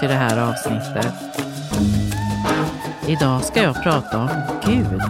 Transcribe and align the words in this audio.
till 0.00 0.08
det 0.08 0.14
här 0.14 0.50
avsnittet. 0.50 1.14
Idag 3.08 3.44
ska 3.44 3.62
jag 3.62 3.82
prata 3.82 4.18
om 4.18 4.28
Gud. 4.64 5.02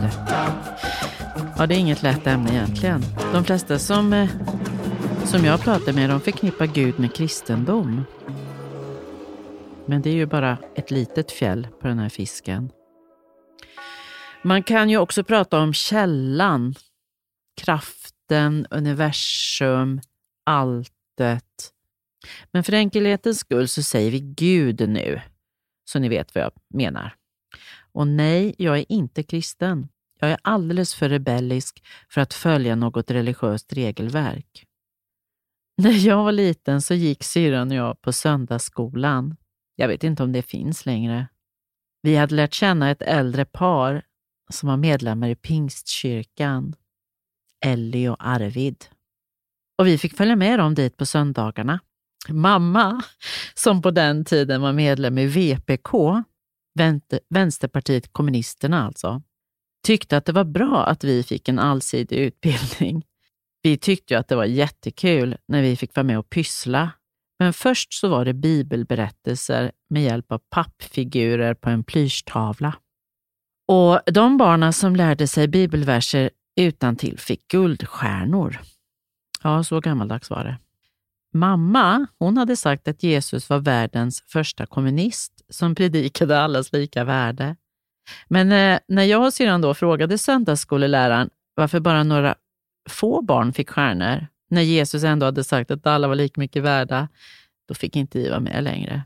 Ja, 1.58 1.66
det 1.66 1.74
är 1.74 1.78
inget 1.78 2.02
lätt 2.02 2.26
ämne 2.26 2.50
egentligen. 2.52 3.02
De 3.32 3.44
flesta 3.44 3.78
som, 3.78 4.12
eh, 4.12 4.28
som 5.24 5.44
jag 5.44 5.60
pratar 5.60 5.92
med 5.92 6.10
de 6.10 6.20
förknippar 6.20 6.66
Gud 6.66 6.98
med 6.98 7.14
kristendom. 7.14 8.04
Men 9.86 10.02
det 10.02 10.10
är 10.10 10.14
ju 10.14 10.26
bara 10.26 10.58
ett 10.74 10.90
litet 10.90 11.32
fjäll 11.32 11.68
på 11.80 11.88
den 11.88 11.98
här 11.98 12.08
fisken. 12.08 12.70
Man 14.42 14.62
kan 14.62 14.90
ju 14.90 14.98
också 14.98 15.24
prata 15.24 15.60
om 15.60 15.72
källan, 15.72 16.74
kraften, 17.60 18.66
universum, 18.70 20.00
alltet. 20.44 21.72
Men 22.52 22.64
för 22.64 22.72
enkelhetens 22.72 23.38
skull 23.38 23.68
så 23.68 23.82
säger 23.82 24.10
vi 24.10 24.20
Gud 24.20 24.88
nu, 24.88 25.20
så 25.84 25.98
ni 25.98 26.08
vet 26.08 26.34
vad 26.34 26.44
jag 26.44 26.52
menar. 26.74 27.14
Och 27.92 28.06
nej, 28.06 28.54
jag 28.58 28.78
är 28.78 28.84
inte 28.88 29.22
kristen. 29.22 29.88
Jag 30.20 30.30
är 30.30 30.38
alldeles 30.42 30.94
för 30.94 31.08
rebellisk 31.08 31.84
för 32.08 32.20
att 32.20 32.34
följa 32.34 32.76
något 32.76 33.10
religiöst 33.10 33.72
regelverk. 33.72 34.66
När 35.82 36.06
jag 36.06 36.24
var 36.24 36.32
liten 36.32 36.82
så 36.82 36.94
gick 36.94 37.24
syrran 37.24 37.70
och 37.70 37.76
jag 37.76 38.00
på 38.00 38.12
söndagsskolan. 38.12 39.36
Jag 39.74 39.88
vet 39.88 40.04
inte 40.04 40.22
om 40.22 40.32
det 40.32 40.42
finns 40.42 40.86
längre. 40.86 41.28
Vi 42.02 42.16
hade 42.16 42.34
lärt 42.34 42.54
känna 42.54 42.90
ett 42.90 43.02
äldre 43.02 43.44
par 43.44 44.02
som 44.50 44.68
var 44.68 44.76
medlemmar 44.76 45.28
i 45.28 45.34
Pingstkyrkan, 45.34 46.74
Ellie 47.64 48.08
och 48.08 48.26
Arvid. 48.26 48.84
Och 49.78 49.86
vi 49.86 49.98
fick 49.98 50.16
följa 50.16 50.36
med 50.36 50.58
dem 50.58 50.74
dit 50.74 50.96
på 50.96 51.06
söndagarna. 51.06 51.80
Mamma, 52.28 53.02
som 53.54 53.82
på 53.82 53.90
den 53.90 54.24
tiden 54.24 54.60
var 54.60 54.72
medlem 54.72 55.18
i 55.18 55.26
VPK, 55.26 55.90
Vänsterpartiet 57.28 58.12
kommunisterna 58.12 58.86
alltså, 58.86 59.22
tyckte 59.86 60.16
att 60.16 60.24
det 60.24 60.32
var 60.32 60.44
bra 60.44 60.86
att 60.86 61.04
vi 61.04 61.22
fick 61.22 61.48
en 61.48 61.58
allsidig 61.58 62.16
utbildning. 62.16 63.04
Vi 63.62 63.78
tyckte 63.78 64.14
ju 64.14 64.20
att 64.20 64.28
det 64.28 64.36
var 64.36 64.44
jättekul 64.44 65.36
när 65.48 65.62
vi 65.62 65.76
fick 65.76 65.94
vara 65.94 66.04
med 66.04 66.18
och 66.18 66.30
pyssla. 66.30 66.90
Men 67.38 67.52
först 67.52 67.92
så 67.92 68.08
var 68.08 68.24
det 68.24 68.34
bibelberättelser 68.34 69.72
med 69.90 70.02
hjälp 70.02 70.32
av 70.32 70.38
pappfigurer 70.50 71.54
på 71.54 71.70
en 71.70 71.84
plyschtavla. 71.84 72.76
Och 73.68 74.00
de 74.06 74.36
barnen 74.36 74.72
som 74.72 74.96
lärde 74.96 75.26
sig 75.26 75.48
bibelverser 75.48 76.30
utan 76.60 76.96
till 76.96 77.18
fick 77.18 77.48
guldstjärnor. 77.48 78.60
Ja, 79.42 79.64
så 79.64 79.80
gammaldags 79.80 80.30
var 80.30 80.44
det. 80.44 80.58
Mamma, 81.38 82.06
hon 82.18 82.36
hade 82.36 82.56
sagt 82.56 82.88
att 82.88 83.02
Jesus 83.02 83.50
var 83.50 83.58
världens 83.58 84.20
första 84.26 84.66
kommunist 84.66 85.32
som 85.48 85.74
predikade 85.74 86.40
allas 86.40 86.72
lika 86.72 87.04
värde. 87.04 87.56
Men 88.28 88.52
eh, 88.52 88.78
när 88.88 89.04
jag 89.04 89.26
och 89.26 89.34
syrran 89.34 89.60
då 89.60 89.74
frågade 89.74 90.18
söndagsskoleläraren 90.18 91.30
varför 91.54 91.80
bara 91.80 92.02
några 92.02 92.34
få 92.88 93.22
barn 93.22 93.52
fick 93.52 93.70
stjärnor, 93.70 94.26
när 94.50 94.62
Jesus 94.62 95.04
ändå 95.04 95.26
hade 95.26 95.44
sagt 95.44 95.70
att 95.70 95.86
alla 95.86 96.08
var 96.08 96.14
lika 96.14 96.40
mycket 96.40 96.62
värda, 96.62 97.08
då 97.68 97.74
fick 97.74 97.96
inte 97.96 98.18
vi 98.18 98.28
vara 98.28 98.40
med 98.40 98.64
längre. 98.64 99.02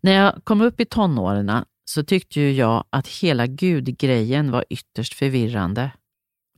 När 0.00 0.12
jag 0.12 0.44
kom 0.44 0.60
upp 0.60 0.80
i 0.80 0.84
tonåren 0.84 1.64
så 1.84 2.04
tyckte 2.04 2.40
ju 2.40 2.52
jag 2.52 2.84
att 2.90 3.08
hela 3.08 3.46
gudgrejen 3.46 4.50
var 4.50 4.64
ytterst 4.70 5.14
förvirrande. 5.14 5.90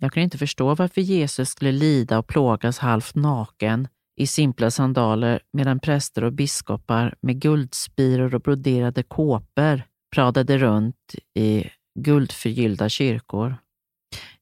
Jag 0.01 0.13
kunde 0.13 0.25
inte 0.25 0.39
förstå 0.39 0.75
varför 0.75 1.01
Jesus 1.01 1.49
skulle 1.49 1.73
lida 1.73 2.19
och 2.19 2.27
plågas 2.27 2.79
halvt 2.79 3.15
naken 3.15 3.89
i 4.21 4.27
simpla 4.27 4.71
sandaler 4.71 5.41
medan 5.53 5.81
präster 5.81 6.25
och 6.25 6.33
biskopar 6.33 7.15
med 7.21 7.41
guldspiror 7.41 8.35
och 8.35 8.41
broderade 8.41 9.03
kåpor 9.03 9.83
pradade 10.15 10.59
runt 10.59 11.15
i 11.35 11.65
guldförgyllda 11.99 12.89
kyrkor. 12.89 13.57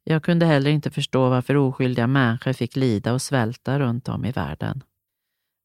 Jag 0.05 0.23
kunde 0.23 0.47
heller 0.47 0.71
inte 0.71 0.91
förstå 0.91 1.29
varför 1.29 1.57
oskyldiga 1.57 2.07
människor 2.07 2.53
fick 2.53 2.77
lida 2.77 3.13
och 3.13 3.23
svälta 3.23 3.79
runt 3.79 4.09
om 4.09 4.25
i 4.25 4.33
världen. 4.33 4.83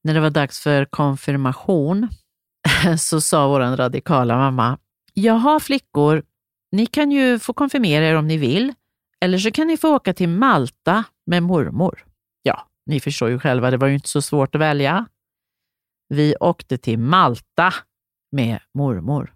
När 0.03 0.13
det 0.13 0.19
var 0.19 0.29
dags 0.29 0.59
för 0.59 0.85
konfirmation 0.85 2.09
så 2.99 3.21
sa 3.21 3.47
vår 3.47 3.59
radikala 3.59 4.37
mamma, 4.37 4.77
Jaha 5.13 5.59
flickor, 5.59 6.23
ni 6.71 6.85
kan 6.85 7.11
ju 7.11 7.39
få 7.39 7.53
konfirmera 7.53 8.05
er 8.05 8.15
om 8.15 8.27
ni 8.27 8.37
vill, 8.37 8.73
eller 9.21 9.37
så 9.37 9.51
kan 9.51 9.67
ni 9.67 9.77
få 9.77 9.95
åka 9.95 10.13
till 10.13 10.29
Malta 10.29 11.03
med 11.25 11.43
mormor. 11.43 12.12
Ni 12.85 12.99
förstår 12.99 13.29
ju 13.29 13.39
själva, 13.39 13.71
det 13.71 13.77
var 13.77 13.87
ju 13.87 13.93
inte 13.93 14.09
så 14.09 14.21
svårt 14.21 14.55
att 14.55 14.61
välja. 14.61 15.07
Vi 16.09 16.35
åkte 16.39 16.77
till 16.77 16.99
Malta 16.99 17.73
med 18.31 18.59
mormor. 18.73 19.33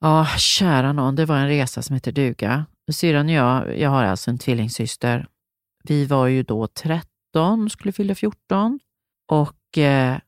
Ja, 0.00 0.26
kära 0.38 0.92
någon, 0.92 1.16
det 1.16 1.24
var 1.24 1.36
en 1.36 1.48
resa 1.48 1.82
som 1.82 1.94
heter 1.94 2.12
duga. 2.12 2.66
Syrran 2.92 3.26
och 3.26 3.32
jag, 3.32 3.78
jag 3.78 3.90
har 3.90 4.04
alltså 4.04 4.30
en 4.30 4.38
tvillingsyster. 4.38 5.26
Vi 5.84 6.06
var 6.06 6.26
ju 6.26 6.42
då 6.42 6.66
13, 6.66 7.70
skulle 7.70 7.92
fylla 7.92 8.14
14 8.14 8.80
och 9.32 9.78
eh, 9.78 10.18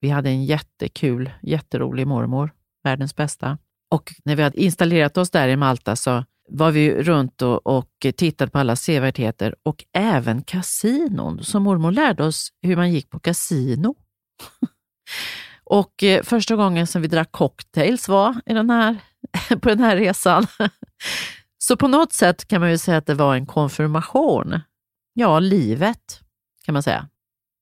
vi 0.00 0.08
hade 0.08 0.30
en 0.30 0.44
jättekul, 0.44 1.30
jätterolig 1.42 2.06
mormor, 2.06 2.50
världens 2.84 3.16
bästa. 3.16 3.58
Och 3.90 4.14
när 4.24 4.36
vi 4.36 4.42
hade 4.42 4.60
installerat 4.60 5.16
oss 5.16 5.30
där 5.30 5.48
i 5.48 5.56
Malta 5.56 5.96
så 5.96 6.24
var 6.50 6.70
vi 6.70 7.02
runt 7.02 7.42
och, 7.42 7.66
och 7.66 8.06
tittade 8.16 8.50
på 8.50 8.58
alla 8.58 8.76
sevärdheter 8.76 9.54
och 9.62 9.84
även 9.92 10.42
kasinon. 10.42 11.44
Så 11.44 11.60
mormor 11.60 11.92
lärde 11.92 12.24
oss 12.24 12.52
hur 12.62 12.76
man 12.76 12.92
gick 12.92 13.10
på 13.10 13.18
kasino. 13.18 13.94
och 15.64 16.02
eh, 16.02 16.22
första 16.22 16.56
gången 16.56 16.86
som 16.86 17.02
vi 17.02 17.08
drack 17.08 17.32
cocktails 17.32 18.08
var 18.08 18.40
i 18.46 18.54
den 18.54 18.70
här, 18.70 18.96
på 19.48 19.68
den 19.68 19.80
här 19.80 19.96
resan. 19.96 20.46
Så 21.58 21.76
på 21.76 21.88
något 21.88 22.12
sätt 22.12 22.48
kan 22.48 22.60
man 22.60 22.70
ju 22.70 22.78
säga 22.78 22.98
att 22.98 23.06
det 23.06 23.14
var 23.14 23.34
en 23.34 23.46
konfirmation. 23.46 24.60
Ja, 25.12 25.38
livet 25.38 26.20
kan 26.64 26.72
man 26.72 26.82
säga. 26.82 27.08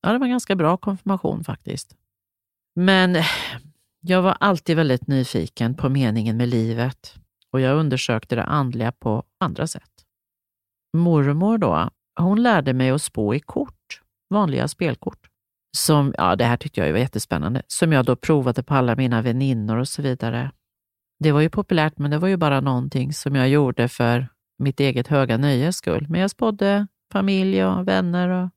Ja, 0.01 0.11
det 0.11 0.17
var 0.17 0.25
en 0.25 0.31
ganska 0.31 0.55
bra 0.55 0.77
konfirmation 0.77 1.43
faktiskt. 1.43 1.95
Men 2.75 3.15
eh, 3.15 3.25
jag 4.01 4.21
var 4.21 4.37
alltid 4.39 4.75
väldigt 4.75 5.07
nyfiken 5.07 5.75
på 5.75 5.89
meningen 5.89 6.37
med 6.37 6.49
livet 6.49 7.18
och 7.53 7.61
jag 7.61 7.77
undersökte 7.77 8.35
det 8.35 8.43
andliga 8.43 8.91
på 8.91 9.23
andra 9.39 9.67
sätt. 9.67 9.91
Mormor 10.97 11.57
då, 11.57 11.89
hon 12.19 12.43
lärde 12.43 12.73
mig 12.73 12.89
att 12.89 13.01
spå 13.01 13.33
i 13.35 13.39
kort, 13.39 14.01
vanliga 14.29 14.67
spelkort. 14.67 15.27
Som, 15.77 16.13
ja, 16.17 16.35
det 16.35 16.45
här 16.45 16.57
tyckte 16.57 16.81
jag 16.81 16.91
var 16.91 16.99
jättespännande, 16.99 17.61
som 17.67 17.91
jag 17.91 18.05
då 18.05 18.15
provade 18.15 18.63
på 18.63 18.73
alla 18.73 18.95
mina 18.95 19.21
väninnor 19.21 19.77
och 19.77 19.87
så 19.87 20.01
vidare. 20.01 20.51
Det 21.19 21.31
var 21.31 21.41
ju 21.41 21.49
populärt, 21.49 21.97
men 21.97 22.11
det 22.11 22.17
var 22.17 22.27
ju 22.27 22.37
bara 22.37 22.61
någonting 22.61 23.13
som 23.13 23.35
jag 23.35 23.49
gjorde 23.49 23.87
för 23.87 24.27
mitt 24.59 24.79
eget 24.79 25.07
höga 25.07 25.37
nöjes 25.37 25.77
skull. 25.77 26.05
Men 26.09 26.21
jag 26.21 26.31
spådde 26.31 26.87
familj 27.11 27.65
och 27.65 27.87
vänner 27.87 28.29
och, 28.29 28.49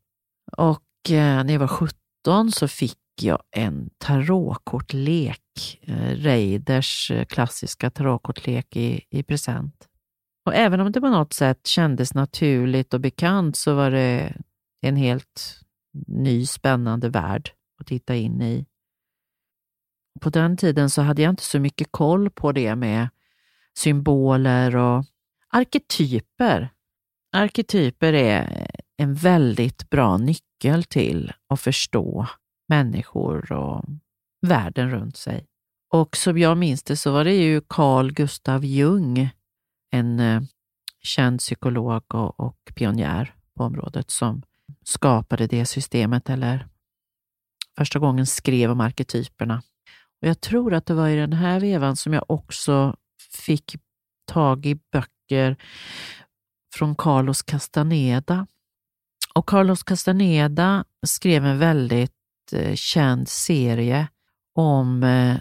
och 0.70 1.10
eh, 1.10 1.44
när 1.44 1.52
jag 1.52 1.60
var 1.60 1.69
17 1.69 2.52
så 2.52 2.69
fick 2.69 2.98
jag 3.21 3.43
en 3.50 3.91
tarotkortlek, 3.99 5.81
eh, 5.83 6.17
Reiders 6.17 7.11
eh, 7.11 7.25
klassiska 7.25 7.91
tarotkortlek 7.91 8.77
i, 8.77 9.05
i 9.11 9.23
present. 9.23 9.89
Och 10.47 10.55
även 10.55 10.81
om 10.81 10.93
det 10.93 11.00
på 11.00 11.09
något 11.09 11.33
sätt 11.33 11.67
kändes 11.67 12.15
naturligt 12.15 12.95
och 12.95 13.00
bekant 13.00 13.56
så 13.56 13.75
var 13.75 13.91
det 13.91 14.37
en 14.81 14.97
helt 14.97 15.61
ny 16.06 16.47
spännande 16.47 17.09
värld 17.09 17.50
att 17.81 17.87
titta 17.87 18.15
in 18.15 18.43
i. 18.43 18.67
På 20.21 20.31
den 20.31 20.56
tiden 20.56 20.91
så 20.91 21.03
hade 21.03 21.23
jag 21.23 21.31
inte 21.31 21.43
så 21.43 21.61
mycket 21.61 21.89
koll 21.91 22.31
på 22.31 22.53
det 22.53 22.77
med 22.77 23.09
symboler 23.79 24.77
och 24.77 25.05
arketyper. 25.49 26.73
Arketyper 27.32 28.12
är 28.12 28.67
en 28.97 29.15
väldigt 29.15 29.91
bra 29.91 30.17
nyckel 30.17 30.85
till 30.85 31.32
att 31.49 31.61
förstå 31.61 32.26
människor 32.72 33.52
och 33.52 33.84
världen 34.46 34.90
runt 34.90 35.16
sig. 35.16 35.46
Och 35.90 36.16
som 36.16 36.38
jag 36.38 36.58
minns 36.58 36.82
det 36.82 36.96
så 36.96 37.12
var 37.12 37.24
det 37.24 37.34
ju 37.34 37.60
Carl 37.69 38.12
Gustav 38.12 38.64
Jung, 38.64 39.30
en 39.90 40.20
eh, 40.20 40.42
känd 41.02 41.38
psykolog 41.38 42.14
och, 42.14 42.40
och 42.40 42.58
pionjär 42.74 43.34
på 43.56 43.64
området, 43.64 44.10
som 44.10 44.42
skapade 44.84 45.46
det 45.46 45.66
systemet 45.66 46.30
eller 46.30 46.69
första 47.76 47.98
gången 47.98 48.26
skrev 48.26 48.70
om 48.70 48.80
arketyperna. 48.80 49.62
Och 50.22 50.28
Jag 50.28 50.40
tror 50.40 50.74
att 50.74 50.86
det 50.86 50.94
var 50.94 51.08
i 51.08 51.16
den 51.16 51.32
här 51.32 51.60
vevan 51.60 51.96
som 51.96 52.12
jag 52.12 52.24
också 52.28 52.96
fick 53.32 53.76
tag 54.26 54.66
i 54.66 54.74
böcker 54.92 55.56
från 56.74 56.94
Carlos 56.94 57.42
Castaneda. 57.42 58.46
Och 59.34 59.48
Carlos 59.48 59.82
Castaneda 59.82 60.84
skrev 61.06 61.46
en 61.46 61.58
väldigt 61.58 62.21
känd 62.75 63.28
serie 63.28 64.08
om 64.54 65.02
eh, 65.02 65.37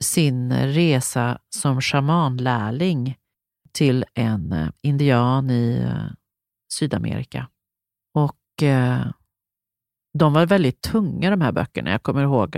sin 0.00 0.52
resa 0.52 1.38
som 1.50 1.80
shamanlärling 1.80 3.16
till 3.72 4.04
en 4.14 4.52
eh, 4.52 4.68
indian 4.82 5.50
i 5.50 5.78
eh, 5.82 6.12
Sydamerika. 6.72 7.48
Och 8.14 8.36
de 10.18 10.32
var 10.32 10.46
väldigt 10.46 10.80
tunga 10.82 11.30
de 11.30 11.40
här 11.40 11.52
böckerna. 11.52 11.90
Jag 11.90 12.02
kommer 12.02 12.22
ihåg 12.22 12.56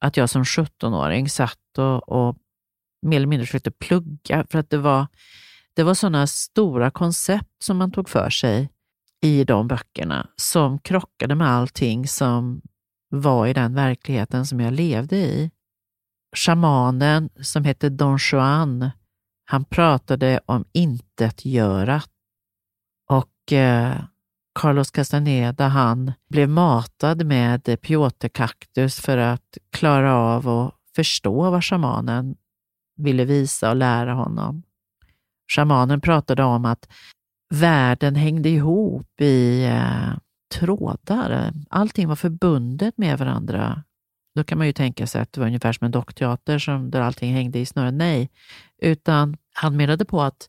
att 0.00 0.16
jag 0.16 0.30
som 0.30 0.44
17-åring 0.44 1.28
satt 1.28 1.78
och, 1.78 2.08
och 2.08 2.36
mer 3.02 3.16
eller 3.16 3.26
mindre 3.26 3.46
försökte 3.46 3.70
plugga 3.70 4.46
för 4.50 4.58
att 4.58 4.70
det 4.70 4.78
var, 4.78 5.06
det 5.74 5.82
var 5.82 5.94
sådana 5.94 6.26
stora 6.26 6.90
koncept 6.90 7.62
som 7.62 7.76
man 7.76 7.92
tog 7.92 8.08
för 8.08 8.30
sig 8.30 8.70
i 9.20 9.44
de 9.44 9.68
böckerna 9.68 10.28
som 10.36 10.78
krockade 10.78 11.34
med 11.34 11.48
allting 11.48 12.08
som 12.08 12.62
var 13.10 13.46
i 13.46 13.52
den 13.52 13.74
verkligheten 13.74 14.46
som 14.46 14.60
jag 14.60 14.72
levde 14.72 15.16
i. 15.16 15.50
Shamanen 16.36 17.30
som 17.40 17.64
hette 17.64 17.88
Don 17.88 18.18
Juan, 18.32 18.90
han 19.44 19.64
pratade 19.64 20.40
om 20.46 20.64
intetgörat 20.72 22.10
och 23.08 23.52
eh, 23.52 23.96
Carlos 24.54 24.90
Castaneda 24.90 25.68
han 25.68 26.12
blev 26.28 26.48
matad 26.48 27.26
med 27.26 27.80
piotekaktus 27.80 29.00
för 29.00 29.18
att 29.18 29.58
klara 29.72 30.14
av 30.14 30.48
att 30.48 30.74
förstå 30.96 31.50
vad 31.50 31.64
shamanen 31.64 32.36
ville 32.96 33.24
visa 33.24 33.70
och 33.70 33.76
lära 33.76 34.14
honom. 34.14 34.62
Shamanen 35.52 36.00
pratade 36.00 36.44
om 36.44 36.64
att 36.64 36.88
världen 37.54 38.16
hängde 38.16 38.48
ihop 38.48 39.20
i 39.20 39.64
eh, 39.64 40.12
trådar. 40.54 41.52
Allting 41.70 42.08
var 42.08 42.16
förbundet 42.16 42.98
med 42.98 43.18
varandra. 43.18 43.82
Då 44.34 44.44
kan 44.44 44.58
man 44.58 44.66
ju 44.66 44.72
tänka 44.72 45.06
sig 45.06 45.20
att 45.20 45.32
det 45.32 45.40
var 45.40 45.46
ungefär 45.46 45.72
som 45.72 45.84
en 45.84 45.90
dockteater 45.90 46.58
som, 46.58 46.90
där 46.90 47.00
allting 47.00 47.34
hängde 47.34 47.58
i 47.58 47.66
snören. 47.66 47.98
Nej, 47.98 48.30
utan 48.82 49.36
han 49.54 49.76
menade 49.76 50.04
på 50.04 50.22
att 50.22 50.48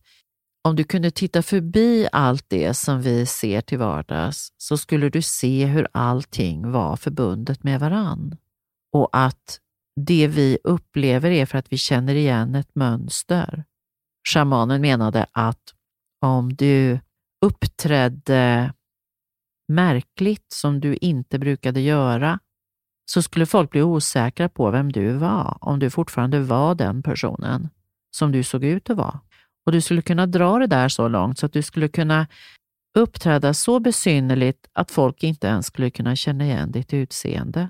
om 0.63 0.75
du 0.75 0.83
kunde 0.83 1.11
titta 1.11 1.41
förbi 1.41 2.07
allt 2.11 2.45
det 2.47 2.73
som 2.73 3.01
vi 3.01 3.25
ser 3.25 3.61
till 3.61 3.77
vardags 3.77 4.53
så 4.57 4.77
skulle 4.77 5.09
du 5.09 5.21
se 5.21 5.65
hur 5.65 5.87
allting 5.91 6.71
var 6.71 6.95
förbundet 6.95 7.63
med 7.63 7.79
varann. 7.79 8.37
Och 8.93 9.09
att 9.11 9.59
det 9.95 10.27
vi 10.27 10.57
upplever 10.63 11.31
är 11.31 11.45
för 11.45 11.57
att 11.57 11.73
vi 11.73 11.77
känner 11.77 12.15
igen 12.15 12.55
ett 12.55 12.75
mönster. 12.75 13.63
Shamanen 14.27 14.81
menade 14.81 15.25
att 15.31 15.73
om 16.21 16.53
du 16.53 16.99
uppträdde 17.45 18.73
märkligt 19.73 20.45
som 20.53 20.79
du 20.79 20.95
inte 20.95 21.39
brukade 21.39 21.81
göra 21.81 22.39
så 23.05 23.21
skulle 23.21 23.45
folk 23.45 23.71
bli 23.71 23.81
osäkra 23.81 24.49
på 24.49 24.71
vem 24.71 24.91
du 24.91 25.13
var 25.13 25.57
om 25.61 25.79
du 25.79 25.89
fortfarande 25.89 26.39
var 26.39 26.75
den 26.75 27.03
personen 27.03 27.69
som 28.15 28.31
du 28.31 28.43
såg 28.43 28.63
ut 28.63 28.89
att 28.89 28.97
vara. 28.97 29.19
Och 29.65 29.71
du 29.71 29.81
skulle 29.81 30.01
kunna 30.01 30.25
dra 30.25 30.59
det 30.59 30.67
där 30.67 30.89
så 30.89 31.07
långt 31.07 31.39
så 31.39 31.45
att 31.45 31.53
du 31.53 31.61
skulle 31.61 31.87
kunna 31.87 32.27
uppträda 32.97 33.53
så 33.53 33.79
besynnerligt 33.79 34.69
att 34.73 34.91
folk 34.91 35.23
inte 35.23 35.47
ens 35.47 35.65
skulle 35.65 35.89
kunna 35.89 36.15
känna 36.15 36.45
igen 36.45 36.71
ditt 36.71 36.93
utseende. 36.93 37.69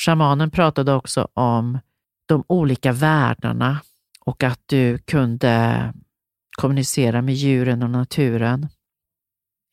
Shamanen 0.00 0.50
pratade 0.50 0.92
också 0.92 1.28
om 1.34 1.78
de 2.26 2.44
olika 2.48 2.92
världarna 2.92 3.80
och 4.20 4.42
att 4.42 4.60
du 4.66 4.98
kunde 4.98 5.92
kommunicera 6.58 7.22
med 7.22 7.34
djuren 7.34 7.82
och 7.82 7.90
naturen. 7.90 8.68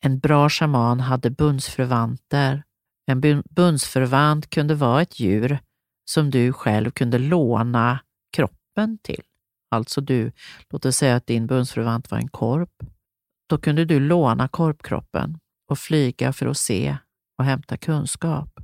En 0.04 0.18
bra 0.18 0.48
shaman 0.48 1.00
hade 1.00 1.30
bundsförvanter. 1.30 2.62
En 3.06 3.42
bundsförvant 3.50 4.50
kunde 4.50 4.74
vara 4.74 5.02
ett 5.02 5.20
djur 5.20 5.58
som 6.10 6.30
du 6.30 6.52
själv 6.52 6.90
kunde 6.90 7.18
låna 7.18 8.00
kroppen 8.36 8.98
till. 8.98 9.22
Alltså 9.70 10.00
du, 10.00 10.32
låt 10.70 10.84
oss 10.84 10.96
säga 10.96 11.16
att 11.16 11.26
din 11.26 11.46
bundsförvant 11.46 12.10
var 12.10 12.18
en 12.18 12.28
korp. 12.28 12.82
Då 13.48 13.58
kunde 13.58 13.84
du 13.84 14.00
låna 14.00 14.48
korpkroppen 14.48 15.38
och 15.70 15.78
flyga 15.78 16.32
för 16.32 16.46
att 16.46 16.56
se 16.56 16.96
och 17.38 17.44
hämta 17.44 17.76
kunskap. 17.76 18.60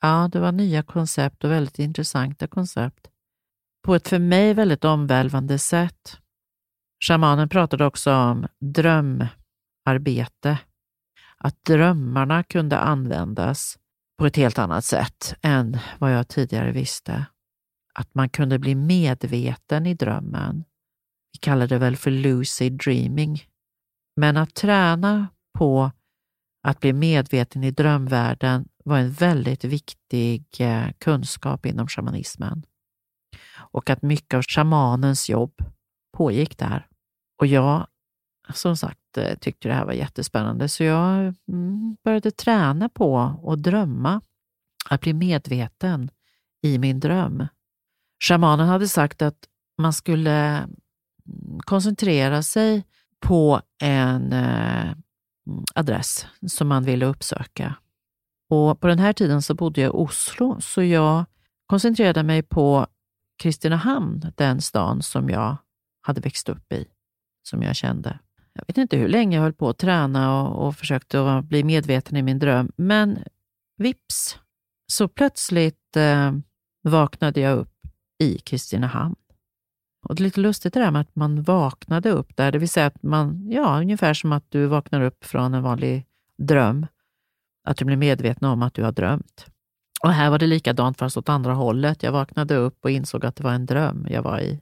Ja, 0.00 0.28
det 0.32 0.40
var 0.40 0.52
nya 0.52 0.82
koncept 0.82 1.44
och 1.44 1.50
väldigt 1.50 1.78
intressanta 1.78 2.46
koncept. 2.46 3.10
På 3.86 3.94
ett 3.94 4.08
för 4.08 4.18
mig 4.18 4.54
väldigt 4.54 4.84
omvälvande 4.84 5.58
sätt. 5.58 6.20
Shamanen 7.04 7.48
pratade 7.48 7.86
också 7.86 8.14
om 8.14 8.46
arbete, 9.86 10.58
Att 11.38 11.64
drömmarna 11.64 12.42
kunde 12.42 12.78
användas 12.78 13.78
på 14.18 14.26
ett 14.26 14.36
helt 14.36 14.58
annat 14.58 14.84
sätt 14.84 15.34
än 15.42 15.78
vad 15.98 16.12
jag 16.12 16.28
tidigare 16.28 16.72
visste. 16.72 17.26
Att 17.94 18.14
man 18.14 18.28
kunde 18.28 18.58
bli 18.58 18.74
medveten 18.74 19.86
i 19.86 19.94
drömmen. 19.94 20.64
Vi 21.32 21.38
kallar 21.38 21.66
det 21.66 21.78
väl 21.78 21.96
för 21.96 22.10
lucid 22.10 22.72
dreaming. 22.72 23.42
Men 24.16 24.36
att 24.36 24.54
träna 24.54 25.28
på 25.58 25.90
att 26.62 26.80
bli 26.80 26.92
medveten 26.92 27.64
i 27.64 27.70
drömvärlden 27.70 28.68
var 28.84 28.98
en 28.98 29.12
väldigt 29.12 29.64
viktig 29.64 30.46
eh, 30.58 30.90
kunskap 30.98 31.66
inom 31.66 31.88
shamanismen. 31.88 32.62
Och 33.54 33.90
att 33.90 34.02
mycket 34.02 34.34
av 34.34 34.42
shamanens 34.42 35.28
jobb 35.28 35.54
pågick 36.16 36.58
där. 36.58 36.86
Och 37.40 37.46
jag, 37.46 37.86
som 38.54 38.76
sagt, 38.76 39.18
eh, 39.18 39.38
tyckte 39.38 39.68
det 39.68 39.74
här 39.74 39.84
var 39.84 39.92
jättespännande 39.92 40.68
så 40.68 40.84
jag 40.84 41.34
mm, 41.48 41.96
började 42.04 42.30
träna 42.30 42.88
på 42.88 43.18
att 43.46 43.62
drömma, 43.62 44.20
att 44.90 45.00
bli 45.00 45.14
medveten 45.14 46.10
i 46.62 46.78
min 46.78 47.00
dröm. 47.00 47.46
Shamanen 48.24 48.68
hade 48.68 48.88
sagt 48.88 49.22
att 49.22 49.48
man 49.78 49.92
skulle 49.92 50.32
mm, 50.32 50.68
koncentrera 51.58 52.42
sig 52.42 52.84
på 53.20 53.60
en 53.82 54.32
eh, 54.32 54.86
mm, 54.86 55.64
adress 55.74 56.26
som 56.48 56.68
man 56.68 56.84
ville 56.84 57.06
uppsöka. 57.06 57.74
Och 58.50 58.80
på 58.80 58.86
den 58.86 58.98
här 58.98 59.12
tiden 59.12 59.42
så 59.42 59.54
bodde 59.54 59.80
jag 59.80 59.88
i 59.88 59.96
Oslo, 59.96 60.60
så 60.60 60.82
jag 60.82 61.24
koncentrerade 61.66 62.22
mig 62.22 62.42
på 62.42 62.86
Kristinehamn, 63.42 64.32
den 64.36 64.60
stan 64.60 65.02
som 65.02 65.30
jag 65.30 65.56
hade 66.00 66.20
växt 66.20 66.48
upp 66.48 66.72
i, 66.72 66.86
som 67.42 67.62
jag 67.62 67.76
kände. 67.76 68.18
Jag 68.56 68.64
vet 68.66 68.78
inte 68.78 68.96
hur 68.96 69.08
länge 69.08 69.36
jag 69.36 69.42
höll 69.42 69.52
på 69.52 69.68
att 69.68 69.78
träna 69.78 70.42
och, 70.42 70.66
och 70.66 70.76
försökte 70.76 71.36
att 71.36 71.44
bli 71.44 71.64
medveten 71.64 72.16
i 72.16 72.22
min 72.22 72.38
dröm, 72.38 72.72
men 72.76 73.18
vips, 73.76 74.38
så 74.92 75.08
plötsligt 75.08 75.96
eh, 75.96 76.32
vaknade 76.82 77.40
jag 77.40 77.58
upp 77.58 77.72
i 78.18 78.38
Kristinehamn. 78.38 79.16
Och 80.08 80.14
det 80.14 80.22
är 80.22 80.24
lite 80.24 80.40
lustigt 80.40 80.74
det 80.74 80.80
där 80.80 80.90
med 80.90 81.00
att 81.00 81.16
man 81.16 81.42
vaknade 81.42 82.10
upp 82.10 82.36
där, 82.36 82.52
det 82.52 82.58
vill 82.58 82.68
säga 82.68 82.86
att 82.86 83.02
man, 83.02 83.50
ja, 83.50 83.80
ungefär 83.80 84.14
som 84.14 84.32
att 84.32 84.50
du 84.50 84.66
vaknar 84.66 85.00
upp 85.00 85.24
från 85.24 85.54
en 85.54 85.62
vanlig 85.62 86.06
dröm. 86.38 86.86
Att 87.68 87.76
du 87.76 87.84
blir 87.84 87.96
medveten 87.96 88.48
om 88.48 88.62
att 88.62 88.74
du 88.74 88.82
har 88.82 88.92
drömt. 88.92 89.46
Och 90.02 90.12
här 90.12 90.30
var 90.30 90.38
det 90.38 90.46
likadant 90.46 90.98
fast 90.98 91.16
åt 91.16 91.28
andra 91.28 91.52
hållet. 91.54 92.02
Jag 92.02 92.12
vaknade 92.12 92.56
upp 92.56 92.84
och 92.84 92.90
insåg 92.90 93.26
att 93.26 93.36
det 93.36 93.44
var 93.44 93.52
en 93.52 93.66
dröm 93.66 94.06
jag 94.10 94.22
var 94.22 94.40
i. 94.40 94.60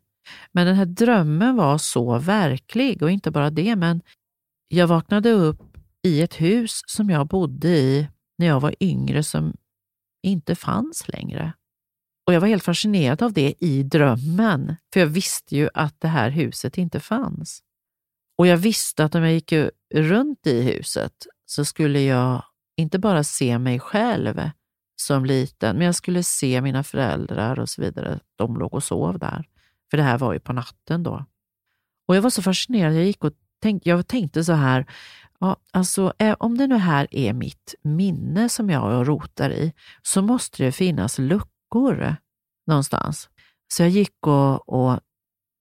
Men 0.52 0.66
den 0.66 0.76
här 0.76 0.86
drömmen 0.86 1.56
var 1.56 1.78
så 1.78 2.18
verklig 2.18 3.02
och 3.02 3.10
inte 3.10 3.30
bara 3.30 3.50
det, 3.50 3.76
men 3.76 4.02
jag 4.68 4.86
vaknade 4.86 5.30
upp 5.30 5.76
i 6.02 6.22
ett 6.22 6.40
hus 6.40 6.80
som 6.86 7.10
jag 7.10 7.26
bodde 7.26 7.68
i 7.68 8.08
när 8.38 8.46
jag 8.46 8.60
var 8.60 8.74
yngre 8.80 9.22
som 9.22 9.56
inte 10.22 10.54
fanns 10.54 11.08
längre. 11.08 11.52
Och 12.26 12.34
jag 12.34 12.40
var 12.40 12.48
helt 12.48 12.64
fascinerad 12.64 13.22
av 13.22 13.32
det 13.32 13.54
i 13.60 13.82
drömmen, 13.82 14.76
för 14.92 15.00
jag 15.00 15.06
visste 15.06 15.56
ju 15.56 15.68
att 15.74 16.00
det 16.00 16.08
här 16.08 16.30
huset 16.30 16.78
inte 16.78 17.00
fanns. 17.00 17.62
Och 18.38 18.46
jag 18.46 18.56
visste 18.56 19.04
att 19.04 19.14
om 19.14 19.22
jag 19.22 19.32
gick 19.32 19.52
runt 19.94 20.46
i 20.46 20.62
huset 20.62 21.26
så 21.46 21.64
skulle 21.64 22.00
jag 22.00 22.44
inte 22.76 22.98
bara 22.98 23.24
se 23.24 23.58
mig 23.58 23.80
själv 23.80 24.50
som 24.96 25.24
liten, 25.24 25.76
men 25.76 25.86
jag 25.86 25.94
skulle 25.94 26.22
se 26.22 26.60
mina 26.60 26.84
föräldrar 26.84 27.58
och 27.58 27.68
så 27.68 27.82
vidare. 27.82 28.20
De 28.36 28.56
låg 28.56 28.74
och 28.74 28.84
sov 28.84 29.18
där, 29.18 29.44
för 29.94 29.96
det 29.96 30.02
här 30.02 30.18
var 30.18 30.32
ju 30.32 30.40
på 30.40 30.52
natten 30.52 31.02
då. 31.02 31.24
Och 32.08 32.16
jag 32.16 32.22
var 32.22 32.30
så 32.30 32.42
fascinerad, 32.42 32.94
jag 32.94 33.04
gick 33.04 33.24
och 33.24 33.32
tänkte, 33.62 33.88
jag 33.88 34.06
tänkte 34.06 34.44
så 34.44 34.52
här, 34.52 34.86
ja, 35.40 35.56
alltså, 35.72 36.12
eh, 36.18 36.36
om 36.38 36.58
det 36.58 36.66
nu 36.66 36.76
här 36.76 37.06
är 37.10 37.32
mitt 37.32 37.74
minne 37.82 38.48
som 38.48 38.70
jag 38.70 39.08
rotar 39.08 39.50
i, 39.50 39.72
så 40.02 40.22
måste 40.22 40.64
det 40.64 40.72
finnas 40.72 41.18
luckor 41.18 41.54
luckor 41.74 42.16
någonstans. 42.66 43.28
Så 43.68 43.82
jag 43.82 43.90
gick 43.90 44.26
och, 44.26 44.68
och 44.68 45.00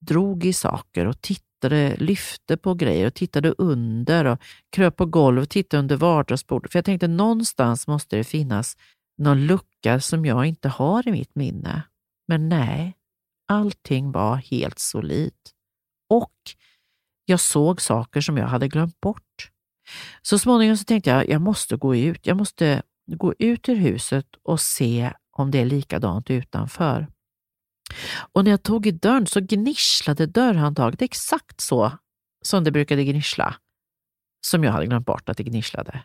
drog 0.02 0.46
i 0.46 0.54
saker 0.54 1.06
och 1.06 1.22
tittade, 1.22 1.96
lyfte 1.96 2.58
på 2.58 2.74
grejer 2.74 3.08
och 3.08 3.14
tittade 3.14 3.54
under 3.58 4.26
och 4.26 4.40
kröp 4.70 4.96
på 4.96 5.06
golv 5.06 5.42
och 5.42 5.50
tittade 5.50 5.80
under 5.80 5.96
vardagsbordet. 5.96 6.72
För 6.72 6.80
jag 6.80 6.86
tänkte 6.86 7.08
någonstans 7.08 7.88
måste 7.88 8.16
det 8.16 8.24
finnas 8.24 8.78
någon 9.18 9.46
lucka 9.46 10.00
som 10.00 10.26
jag 10.26 10.46
inte 10.46 10.70
har 10.70 11.08
i 11.08 11.12
mitt 11.12 11.36
minne. 11.36 11.84
Men 12.28 12.50
nej, 12.50 12.94
allting 13.48 14.12
var 14.12 14.36
helt 14.36 14.80
solidt. 14.80 15.52
Och 16.10 16.34
jag 17.26 17.40
såg 17.40 17.82
saker 17.82 18.22
som 18.22 18.38
jag 18.38 18.48
hade 18.48 18.68
glömt 18.68 19.02
bort. 19.02 19.52
Så 20.22 20.40
småningom 20.40 20.78
så 20.78 20.84
tänkte 20.84 21.10
jag, 21.10 21.30
jag 21.30 21.42
måste 21.42 21.78
gå 21.78 21.96
ut. 21.96 22.28
Jag 22.28 22.38
måste 22.38 22.82
gå 23.08 23.34
ut 23.40 23.70
ur 23.70 23.76
huset 23.76 24.28
och 24.44 24.62
se 24.62 25.14
om 25.32 25.52
det 25.52 25.60
är 25.60 25.66
likadant 25.66 26.30
utanför. 26.30 27.08
Och 28.34 28.44
när 28.44 28.52
jag 28.52 28.64
tog 28.64 28.88
i 28.88 28.92
dörren 28.92 29.28
så 29.28 29.40
gnisslade 29.40 30.26
dörrhandtaget 30.26 31.02
exakt 31.02 31.62
så 31.62 31.98
som 32.42 32.64
det 32.64 32.72
brukade 32.72 33.04
gnissla, 33.04 33.56
som 34.48 34.64
jag 34.64 34.72
hade 34.72 34.86
glömt 34.86 35.06
bort 35.06 35.30
att 35.30 35.38
det 35.38 35.44
gnisslade. 35.44 36.04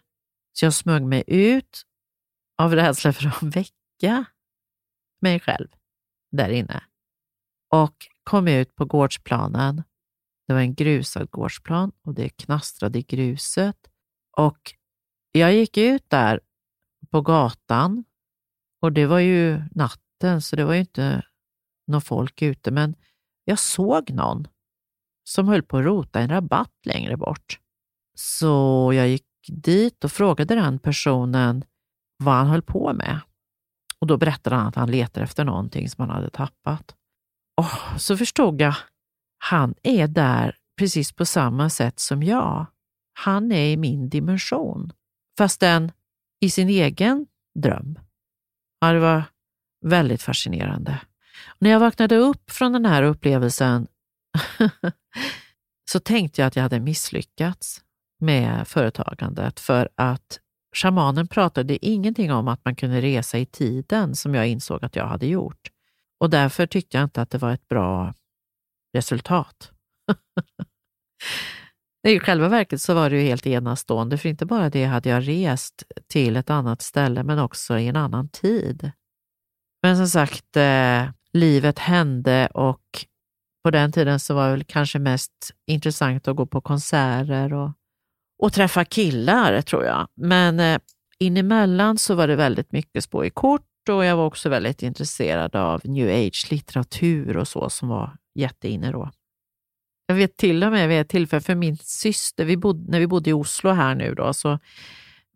Så 0.52 0.64
jag 0.64 0.74
smög 0.74 1.02
mig 1.02 1.24
ut 1.26 1.82
av 2.58 2.74
rädsla 2.74 3.12
för 3.12 3.26
att 3.26 3.42
väcka 3.56 4.24
mig 5.20 5.40
själv 5.40 5.68
där 6.32 6.48
inne 6.48 6.82
och 7.68 7.94
kom 8.22 8.48
ut 8.48 8.74
på 8.74 8.84
gårdsplanen. 8.84 9.82
Det 10.46 10.52
var 10.52 10.60
en 10.60 10.74
grusad 10.74 11.30
gårdsplan 11.30 11.92
och 12.02 12.14
det 12.14 12.28
knastrade 12.28 12.98
i 12.98 13.02
gruset. 13.02 13.76
Och 14.36 14.74
jag 15.32 15.54
gick 15.54 15.76
ut 15.76 16.10
där 16.10 16.40
på 17.10 17.20
gatan 17.20 18.04
och 18.82 18.92
det 18.92 19.06
var 19.06 19.18
ju 19.18 19.62
natten 19.74 20.42
så 20.42 20.56
det 20.56 20.64
var 20.64 20.74
ju 20.74 20.80
inte 20.80 21.22
något 21.86 22.04
folk 22.04 22.42
ute, 22.42 22.70
men 22.70 22.94
jag 23.44 23.58
såg 23.58 24.10
någon 24.10 24.48
som 25.24 25.48
höll 25.48 25.62
på 25.62 25.78
att 25.78 25.84
rota 25.84 26.20
en 26.20 26.28
rabatt 26.28 26.74
längre 26.84 27.16
bort. 27.16 27.60
Så 28.14 28.90
jag 28.94 29.08
gick 29.08 29.26
dit 29.48 30.04
och 30.04 30.12
frågade 30.12 30.54
den 30.54 30.78
personen 30.78 31.64
vad 32.16 32.34
han 32.34 32.46
höll 32.46 32.62
på 32.62 32.92
med. 32.92 33.20
Och 34.00 34.06
Då 34.06 34.16
berättade 34.16 34.56
han 34.56 34.66
att 34.66 34.74
han 34.74 34.90
letade 34.90 35.24
efter 35.24 35.44
någonting 35.44 35.88
som 35.88 36.02
han 36.02 36.16
hade 36.16 36.30
tappat. 36.30 36.94
Och 37.58 38.00
Så 38.00 38.16
förstod 38.16 38.60
jag, 38.60 38.74
han 39.38 39.74
är 39.82 40.08
där 40.08 40.56
precis 40.78 41.12
på 41.12 41.26
samma 41.26 41.70
sätt 41.70 42.00
som 42.00 42.22
jag. 42.22 42.66
Han 43.12 43.52
är 43.52 43.72
i 43.72 43.76
min 43.76 44.08
dimension, 44.08 44.92
fastän 45.38 45.92
i 46.40 46.50
sin 46.50 46.68
egen 46.68 47.26
dröm. 47.54 47.98
Ja, 48.80 48.92
det 48.92 48.98
var 48.98 49.22
väldigt 49.86 50.22
fascinerande. 50.22 51.00
När 51.58 51.70
jag 51.70 51.80
vaknade 51.80 52.16
upp 52.16 52.50
från 52.50 52.72
den 52.72 52.86
här 52.86 53.02
upplevelsen 53.02 53.86
så 55.90 56.00
tänkte 56.00 56.40
jag 56.40 56.46
att 56.48 56.56
jag 56.56 56.62
hade 56.62 56.80
misslyckats 56.80 57.82
med 58.20 58.68
företagandet 58.68 59.60
för 59.60 59.88
att 59.94 60.40
shamanen 60.76 61.28
pratade 61.28 61.86
ingenting 61.86 62.32
om 62.32 62.48
att 62.48 62.64
man 62.64 62.76
kunde 62.76 63.00
resa 63.00 63.38
i 63.38 63.46
tiden 63.46 64.16
som 64.16 64.34
jag 64.34 64.48
insåg 64.48 64.84
att 64.84 64.96
jag 64.96 65.06
hade 65.06 65.26
gjort. 65.26 65.70
Och 66.20 66.30
därför 66.30 66.66
tyckte 66.66 66.96
jag 66.96 67.04
inte 67.04 67.22
att 67.22 67.30
det 67.30 67.38
var 67.38 67.52
ett 67.52 67.68
bra 67.68 68.14
resultat. 68.96 69.72
I 72.08 72.20
själva 72.20 72.48
verket 72.48 72.80
så 72.80 72.94
var 72.94 73.10
det 73.10 73.16
ju 73.16 73.22
helt 73.22 73.46
enastående, 73.46 74.18
för 74.18 74.28
inte 74.28 74.46
bara 74.46 74.70
det 74.70 74.84
hade 74.84 75.08
jag 75.08 75.28
rest 75.28 75.82
till 76.06 76.36
ett 76.36 76.50
annat 76.50 76.82
ställe, 76.82 77.22
men 77.22 77.38
också 77.38 77.78
i 77.78 77.88
en 77.88 77.96
annan 77.96 78.28
tid. 78.28 78.90
Men 79.82 79.96
som 79.96 80.08
sagt, 80.08 80.56
eh, 80.56 81.08
livet 81.32 81.78
hände 81.78 82.48
och 82.54 83.06
på 83.64 83.70
den 83.70 83.92
tiden 83.92 84.20
så 84.20 84.34
var 84.34 84.44
det 84.44 84.50
väl 84.50 84.64
kanske 84.64 84.98
mest 84.98 85.50
intressant 85.66 86.28
att 86.28 86.36
gå 86.36 86.46
på 86.46 86.60
konserter 86.60 87.52
och, 87.52 87.70
och 88.38 88.52
träffa 88.52 88.84
killar, 88.84 89.62
tror 89.62 89.84
jag. 89.84 90.08
Men 90.14 90.60
eh, 90.60 90.78
inemellan 91.18 91.98
så 91.98 92.14
var 92.14 92.28
det 92.28 92.36
väldigt 92.36 92.72
mycket 92.72 93.04
spå 93.04 93.24
i 93.24 93.30
kort 93.30 93.67
och 93.92 94.04
jag 94.04 94.16
var 94.16 94.24
också 94.24 94.48
väldigt 94.48 94.82
intresserad 94.82 95.56
av 95.56 95.80
new 95.84 96.08
age-litteratur 96.08 97.36
och 97.36 97.48
så 97.48 97.70
som 97.70 97.88
var 97.88 98.16
jätteinne 98.34 98.92
då. 98.92 99.10
Jag 100.06 100.14
vet 100.14 100.36
till 100.36 100.64
och 100.64 100.72
med 100.72 100.88
vid 100.88 101.00
ett 101.00 101.08
tillfälle, 101.08 101.40
för 101.40 101.54
min 101.54 101.76
syster, 101.76 102.44
vi 102.44 102.56
bod, 102.56 102.88
när 102.88 103.00
vi 103.00 103.06
bodde 103.06 103.30
i 103.30 103.32
Oslo 103.32 103.70
här 103.70 103.94
nu 103.94 104.14
då, 104.14 104.32
så 104.32 104.58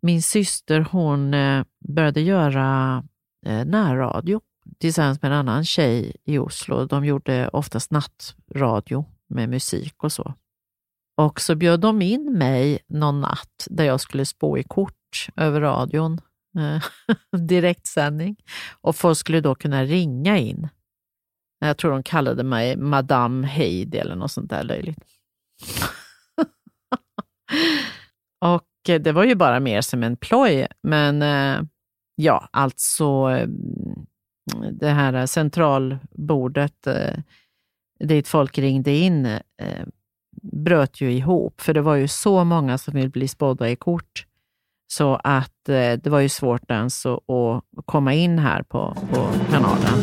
min 0.01 0.21
syster 0.21 0.87
hon 0.91 1.33
eh, 1.33 1.63
började 1.87 2.21
göra 2.21 3.03
eh, 3.45 3.65
närradio 3.65 4.41
tillsammans 4.79 5.21
med 5.21 5.31
en 5.31 5.37
annan 5.37 5.65
tjej 5.65 6.15
i 6.25 6.37
Oslo. 6.37 6.85
De 6.85 7.05
gjorde 7.05 7.47
oftast 7.47 7.91
nattradio 7.91 9.05
med 9.27 9.49
musik 9.49 10.03
och 10.03 10.11
så. 10.11 10.33
Och 11.17 11.41
så 11.41 11.55
bjöd 11.55 11.79
de 11.79 12.01
in 12.01 12.37
mig 12.37 12.79
någon 12.87 13.21
natt 13.21 13.67
där 13.69 13.83
jag 13.83 14.01
skulle 14.01 14.25
spå 14.25 14.57
i 14.57 14.63
kort 14.63 15.27
över 15.35 15.61
radion, 15.61 16.21
Eh, 16.57 16.83
direktsändning. 17.39 18.35
Och 18.81 18.95
folk 18.95 19.17
skulle 19.17 19.41
då 19.41 19.55
kunna 19.55 19.83
ringa 19.83 20.37
in. 20.37 20.69
Jag 21.59 21.77
tror 21.77 21.91
de 21.91 22.03
kallade 22.03 22.43
mig 22.43 22.77
Madame 22.77 23.47
Heidi 23.47 23.97
eller 23.97 24.15
något 24.15 24.31
sånt 24.31 24.49
där 24.49 24.63
löjligt. 24.63 24.99
och 28.41 28.89
eh, 28.89 29.01
det 29.01 29.11
var 29.11 29.23
ju 29.23 29.35
bara 29.35 29.59
mer 29.59 29.81
som 29.81 30.03
en 30.03 30.17
ploj, 30.17 30.67
men 30.83 31.21
eh, 31.21 31.61
ja, 32.15 32.49
alltså 32.51 33.05
mm, 33.05 34.05
det 34.71 34.89
här 34.89 35.25
centralbordet 35.25 36.87
dit 37.99 38.27
folk 38.27 38.57
ringde 38.57 38.91
in 38.91 39.39
bröt 40.41 41.01
ju 41.01 41.11
ihop, 41.11 41.61
för 41.61 41.73
det 41.73 41.81
var 41.81 41.95
ju 41.95 42.07
så 42.07 42.43
många 42.43 42.77
som 42.77 42.93
ville 42.93 43.09
bli 43.09 43.27
spådda 43.27 43.69
i 43.69 43.75
kort. 43.75 44.25
Så 44.87 45.15
att 45.23 45.69
eh, 45.69 45.93
det 45.93 46.07
var 46.07 46.19
ju 46.19 46.29
svårt 46.29 46.71
ens 46.71 47.05
att, 47.05 47.19
att 47.29 47.85
komma 47.85 48.13
in 48.13 48.39
här 48.39 48.63
på, 48.63 48.95
på 49.11 49.29
kanalen. 49.51 49.99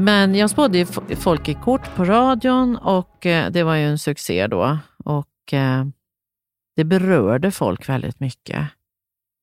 Men 0.00 0.34
jag 0.34 0.50
spådde 0.50 0.86
folk 1.16 1.48
i 1.48 1.54
kort 1.54 1.94
på 1.96 2.04
radion 2.04 2.76
och 2.76 3.26
eh, 3.26 3.50
det 3.50 3.62
var 3.62 3.74
ju 3.74 3.84
en 3.86 3.98
succé 3.98 4.46
då. 4.46 4.78
Och 5.04 5.52
eh, 5.52 5.84
det 6.76 6.84
berörde 6.84 7.50
folk 7.50 7.88
väldigt 7.88 8.20
mycket. 8.20 8.68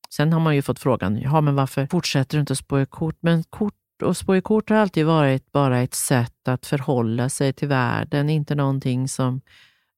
Sen 0.09 0.33
har 0.33 0.39
man 0.39 0.55
ju 0.55 0.61
fått 0.61 0.79
frågan, 0.79 1.17
ja 1.21 1.41
men 1.41 1.55
varför 1.55 1.87
fortsätter 1.91 2.37
du 2.37 2.39
inte 2.39 2.53
att 2.53 2.57
spå 2.57 2.79
i 2.79 2.85
kort? 2.85 3.17
Men 3.19 3.43
kort 3.43 3.73
och 4.01 4.17
spå 4.17 4.35
i 4.35 4.41
kort 4.41 4.69
har 4.69 4.77
alltid 4.77 5.05
varit 5.05 5.51
bara 5.51 5.79
ett 5.79 5.93
sätt 5.93 6.47
att 6.47 6.65
förhålla 6.65 7.29
sig 7.29 7.53
till 7.53 7.67
världen, 7.67 8.29
inte 8.29 8.55
någonting 8.55 9.07
som 9.07 9.41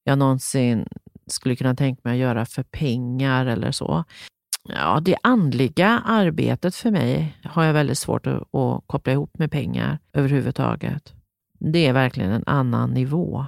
jag 0.04 0.18
någonsin 0.18 0.86
skulle 1.26 1.56
kunna 1.56 1.74
tänka 1.74 2.00
mig 2.04 2.12
att 2.12 2.18
göra 2.18 2.46
för 2.46 2.62
pengar 2.62 3.46
eller 3.46 3.72
så. 3.72 4.04
Ja, 4.68 5.00
det 5.02 5.16
andliga 5.22 6.02
arbetet 6.06 6.74
för 6.74 6.90
mig 6.90 7.36
har 7.44 7.64
jag 7.64 7.72
väldigt 7.72 7.98
svårt 7.98 8.26
att, 8.26 8.54
att 8.54 8.82
koppla 8.86 9.12
ihop 9.12 9.38
med 9.38 9.50
pengar 9.50 9.98
överhuvudtaget. 10.12 11.14
Det 11.58 11.86
är 11.86 11.92
verkligen 11.92 12.30
en 12.30 12.44
annan 12.46 12.90
nivå. 12.90 13.46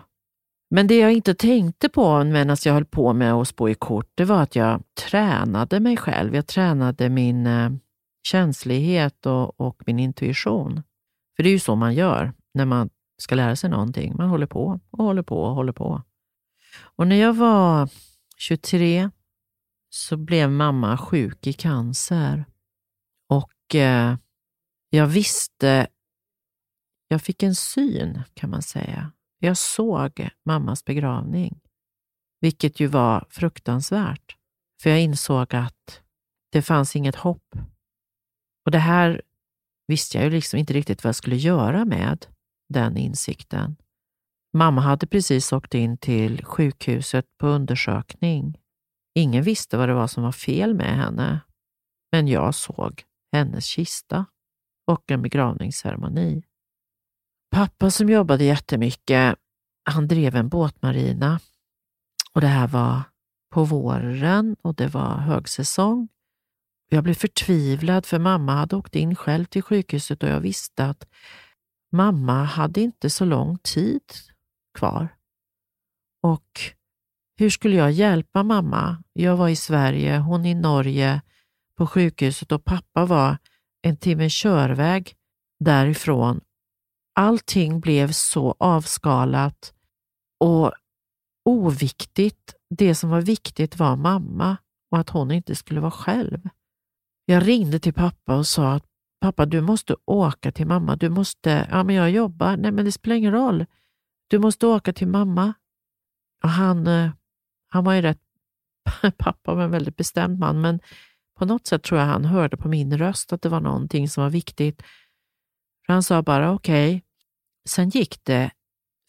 Men 0.70 0.86
det 0.86 0.98
jag 0.98 1.12
inte 1.12 1.34
tänkte 1.34 1.88
på 1.88 2.24
medan 2.24 2.56
jag 2.64 2.72
höll 2.72 2.84
på 2.84 3.12
med 3.12 3.32
att 3.32 3.48
spå 3.48 3.68
i 3.68 3.74
kort, 3.74 4.10
det 4.14 4.24
var 4.24 4.42
att 4.42 4.56
jag 4.56 4.82
tränade 5.10 5.80
mig 5.80 5.96
själv. 5.96 6.34
Jag 6.34 6.46
tränade 6.46 7.08
min 7.08 7.46
eh, 7.46 7.70
känslighet 8.22 9.26
och, 9.26 9.60
och, 9.60 9.82
min 9.86 9.98
intuition. 9.98 10.82
För 11.36 11.42
det 11.42 11.48
är 11.48 11.52
ju 11.52 11.58
så 11.58 11.76
man 11.76 11.94
gör 11.94 12.32
när 12.54 12.64
man 12.64 12.90
ska 13.18 13.34
lära 13.34 13.56
sig 13.56 13.70
någonting. 13.70 14.16
Man 14.16 14.28
håller 14.28 14.46
på 14.46 14.80
och 14.90 15.04
håller 15.04 15.22
på 15.22 15.42
och 15.42 15.54
håller 15.54 15.72
på. 15.72 16.02
Och 16.80 17.06
när 17.06 17.16
jag 17.16 17.34
var 17.34 17.88
23 18.36 19.10
så 19.90 20.16
blev 20.16 20.50
mamma 20.50 20.98
sjuk 20.98 21.46
i 21.46 21.52
cancer. 21.52 22.44
Och 23.28 23.74
eh, 23.74 24.16
jag 24.90 25.06
visste, 25.06 25.86
jag 27.08 27.22
fick 27.22 27.42
en 27.42 27.54
syn 27.54 28.22
kan 28.34 28.50
man 28.50 28.62
säga. 28.62 29.12
Jag 29.38 29.56
såg 29.56 30.28
mammas 30.44 30.84
begravning, 30.84 31.60
vilket 32.40 32.80
ju 32.80 32.86
var 32.86 33.26
fruktansvärt. 33.30 34.36
För 34.82 34.90
jag 34.90 35.00
insåg 35.00 35.54
att 35.54 36.02
det 36.50 36.62
fanns 36.62 36.96
inget 36.96 37.16
hopp. 37.16 37.54
Och 38.64 38.70
det 38.70 38.78
här 38.78 39.22
visste 39.86 40.18
jag 40.18 40.24
ju 40.24 40.30
liksom 40.30 40.58
inte 40.58 40.72
riktigt 40.72 41.04
vad 41.04 41.08
jag 41.08 41.16
skulle 41.16 41.36
göra 41.36 41.84
med, 41.84 42.26
den 42.68 42.96
insikten. 42.96 43.76
Mamma 44.52 44.80
hade 44.80 45.06
precis 45.06 45.52
åkt 45.52 45.74
in 45.74 45.98
till 45.98 46.44
sjukhuset 46.44 47.26
på 47.38 47.46
undersökning 47.46 48.62
Ingen 49.14 49.42
visste 49.42 49.76
vad 49.76 49.88
det 49.88 49.94
var 49.94 50.06
som 50.06 50.22
var 50.22 50.32
fel 50.32 50.74
med 50.74 50.96
henne, 50.96 51.40
men 52.12 52.28
jag 52.28 52.54
såg 52.54 53.02
hennes 53.32 53.64
kista 53.64 54.26
och 54.86 55.10
en 55.10 55.22
begravningsceremoni. 55.22 56.42
Pappa 57.50 57.90
som 57.90 58.08
jobbade 58.08 58.44
jättemycket, 58.44 59.36
han 59.90 60.08
drev 60.08 60.36
en 60.36 60.48
båtmarina 60.48 61.40
och 62.32 62.40
det 62.40 62.46
här 62.46 62.68
var 62.68 63.02
på 63.54 63.64
våren 63.64 64.56
och 64.62 64.74
det 64.74 64.88
var 64.88 65.14
högsäsong. 65.14 66.08
Jag 66.94 67.04
blev 67.04 67.14
förtvivlad 67.14 68.06
för 68.06 68.18
mamma 68.18 68.54
hade 68.54 68.76
åkt 68.76 68.96
in 68.96 69.14
själv 69.14 69.44
till 69.44 69.62
sjukhuset 69.62 70.22
och 70.22 70.28
jag 70.28 70.40
visste 70.40 70.86
att 70.86 71.08
mamma 71.92 72.44
hade 72.44 72.80
inte 72.80 73.10
så 73.10 73.24
lång 73.24 73.58
tid 73.58 74.02
kvar. 74.78 75.08
Och 76.22 76.60
hur 77.36 77.50
skulle 77.50 77.76
jag 77.76 77.92
hjälpa 77.92 78.42
mamma? 78.42 79.02
Jag 79.12 79.36
var 79.36 79.48
i 79.48 79.56
Sverige, 79.56 80.18
hon 80.18 80.46
i 80.46 80.54
Norge 80.54 81.22
på 81.78 81.86
sjukhuset 81.86 82.52
och 82.52 82.64
pappa 82.64 83.06
var 83.06 83.38
en 83.82 83.96
timme 83.96 84.28
körväg 84.30 85.14
därifrån. 85.60 86.40
Allting 87.14 87.80
blev 87.80 88.12
så 88.12 88.54
avskalat 88.58 89.74
och 90.40 90.72
oviktigt. 91.44 92.54
Det 92.70 92.94
som 92.94 93.10
var 93.10 93.20
viktigt 93.20 93.78
var 93.78 93.96
mamma 93.96 94.56
och 94.90 94.98
att 94.98 95.10
hon 95.10 95.30
inte 95.30 95.54
skulle 95.54 95.80
vara 95.80 95.90
själv. 95.90 96.48
Jag 97.24 97.48
ringde 97.48 97.78
till 97.78 97.94
pappa 97.94 98.36
och 98.36 98.46
sa 98.46 98.72
att 98.72 98.84
pappa, 99.20 99.46
du 99.46 99.60
måste 99.60 99.96
åka 100.04 100.52
till 100.52 100.66
mamma. 100.66 100.96
Du 100.96 101.08
måste, 101.08 101.68
ja 101.70 101.84
men 101.84 101.94
jag 101.96 102.10
jobbar. 102.10 102.56
Nej 102.56 102.72
men 102.72 102.84
det 102.84 102.92
spelar 102.92 103.16
ingen 103.16 103.32
roll. 103.32 103.66
Du 104.28 104.38
måste 104.38 104.66
åka 104.66 104.92
till 104.92 105.08
mamma. 105.08 105.54
Och 106.42 106.48
han, 106.48 106.86
eh, 106.86 107.10
han 107.68 107.84
var 107.84 107.94
ju 107.94 108.02
rätt, 108.02 108.20
pappa 109.18 109.54
var 109.54 109.64
en 109.64 109.70
väldigt 109.70 109.96
bestämd 109.96 110.38
man, 110.38 110.60
men 110.60 110.80
på 111.38 111.44
något 111.44 111.66
sätt 111.66 111.82
tror 111.82 112.00
jag 112.00 112.06
han 112.06 112.24
hörde 112.24 112.56
på 112.56 112.68
min 112.68 112.98
röst 112.98 113.32
att 113.32 113.42
det 113.42 113.48
var 113.48 113.60
någonting 113.60 114.08
som 114.08 114.22
var 114.22 114.30
viktigt. 114.30 114.82
För 115.86 115.92
han 115.92 116.02
sa 116.02 116.22
bara 116.22 116.52
okej. 116.52 116.96
Okay. 116.96 117.00
Sen 117.68 117.88
gick 117.88 118.24
det 118.24 118.50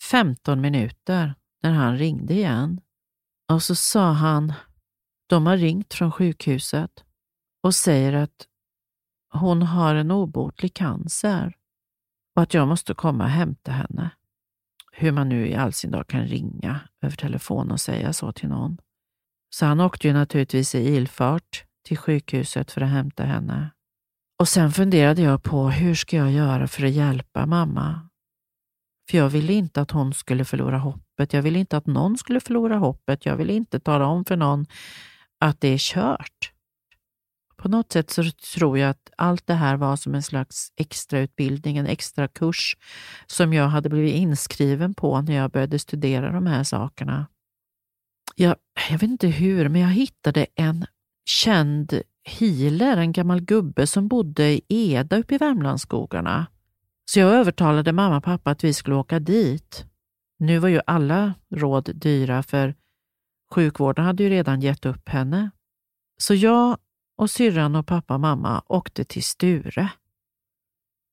15 0.04 0.62
minuter 0.62 1.36
när 1.64 1.72
han 1.72 1.98
ringde 1.98 2.34
igen. 2.34 2.82
Och 3.52 3.64
så 3.64 3.76
sa 3.76 4.12
han, 4.12 4.54
de 5.28 5.46
har 5.46 5.58
ringt 5.58 5.94
från 5.94 6.12
sjukhuset 6.12 7.04
och 7.64 7.76
säger 7.76 8.14
att 8.14 8.48
hon 9.34 9.62
har 9.62 9.96
en 9.96 10.12
obotlig 10.12 10.74
cancer 10.74 11.56
och 12.36 12.42
att 12.42 12.54
jag 12.54 12.68
måste 12.68 12.94
komma 12.94 13.24
och 13.24 13.30
hämta 13.30 13.72
henne. 13.72 14.10
Hur 14.92 15.12
man 15.12 15.30
nu 15.30 15.48
i 15.48 15.56
all 15.56 15.74
sin 15.74 15.92
dag 15.92 16.08
kan 16.08 16.26
ringa 16.26 16.80
över 17.02 17.16
telefon 17.16 17.72
och 17.72 17.82
säga 17.82 18.14
så 18.14 18.32
till 18.32 18.50
någon. 18.50 18.78
Så 19.50 19.66
han 19.66 19.80
åkte 19.80 20.08
ju 20.08 20.14
naturligtvis 20.14 20.76
i 20.76 20.96
ilfart 20.96 21.66
till 21.86 21.98
sjukhuset 21.98 22.72
för 22.72 22.82
att 22.82 22.90
hämta 22.90 23.24
henne. 23.24 23.70
Och 24.40 24.48
sen 24.48 24.72
funderade 24.72 25.22
jag 25.22 25.44
på 25.44 25.70
hur 25.70 25.96
ska 25.96 26.18
jag 26.18 26.32
göra 26.32 26.68
för 26.68 26.86
att 26.86 26.92
hjälpa 26.92 27.46
mamma? 27.46 28.10
För 29.10 29.18
jag 29.18 29.30
ville 29.30 29.54
inte 29.54 29.82
att 29.82 29.92
hon 29.92 30.14
skulle 30.14 30.46
förlora 30.46 30.78
hoppet. 30.78 31.34
Jag 31.34 31.42
ville 31.42 31.60
inte 31.60 31.78
att 31.78 31.88
någon 31.88 32.18
skulle 32.18 32.40
förlora 32.40 32.78
hoppet. 32.78 33.26
Jag 33.26 33.36
ville 33.36 33.54
inte 33.54 33.80
tala 33.80 34.06
om 34.06 34.26
för 34.26 34.38
någon 34.38 34.66
att 35.40 35.62
det 35.62 35.68
är 35.68 35.78
kört. 35.78 36.53
På 37.64 37.70
något 37.70 37.92
sätt 37.92 38.10
så 38.10 38.24
tror 38.56 38.78
jag 38.78 38.90
att 38.90 39.10
allt 39.18 39.48
det 39.48 39.54
här 39.54 39.78
var 39.78 39.96
som 39.96 40.16
en 40.16 40.24
slags 40.24 40.72
extrautbildning, 40.76 41.78
en 41.78 41.88
extra 41.88 42.28
kurs 42.28 42.78
som 43.28 43.54
jag 43.54 43.68
hade 43.68 43.90
blivit 43.90 44.16
inskriven 44.16 44.94
på 44.94 45.22
när 45.22 45.34
jag 45.36 45.52
började 45.52 45.80
studera 45.80 46.32
de 46.32 46.48
här 46.48 46.64
sakerna. 46.64 47.28
Jag, 48.36 48.56
jag 48.90 49.00
vet 49.00 49.10
inte 49.10 49.28
hur, 49.28 49.70
men 49.70 49.82
jag 49.82 49.90
hittade 49.90 50.46
en 50.56 50.86
känd 51.26 52.02
healer, 52.24 52.98
en 52.98 53.12
gammal 53.12 53.42
gubbe 53.42 53.88
som 53.88 54.08
bodde 54.08 54.44
i 54.44 54.62
Eda 54.68 55.18
uppe 55.18 55.36
i 55.36 55.38
Värmlandsskogarna. 55.38 56.46
Så 57.06 57.20
jag 57.20 57.34
övertalade 57.34 57.92
mamma 57.94 58.18
och 58.18 58.24
pappa 58.24 58.52
att 58.52 58.64
vi 58.64 58.74
skulle 58.74 58.96
åka 58.96 59.20
dit. 59.20 59.86
Nu 60.40 60.60
var 60.60 60.70
ju 60.70 60.82
alla 60.88 61.34
råd 61.56 61.92
dyra 61.96 62.44
för 62.44 62.76
sjukvården 63.54 64.06
hade 64.06 64.24
ju 64.24 64.30
redan 64.30 64.62
gett 64.62 64.86
upp 64.86 65.10
henne. 65.10 65.52
Så 66.18 66.34
jag 66.34 66.78
och 67.16 67.30
syrran 67.30 67.76
och 67.76 67.88
pappa 67.88 68.14
och 68.14 68.20
mamma 68.20 68.64
åkte 68.68 69.06
till 69.06 69.24
Sture. 69.24 69.92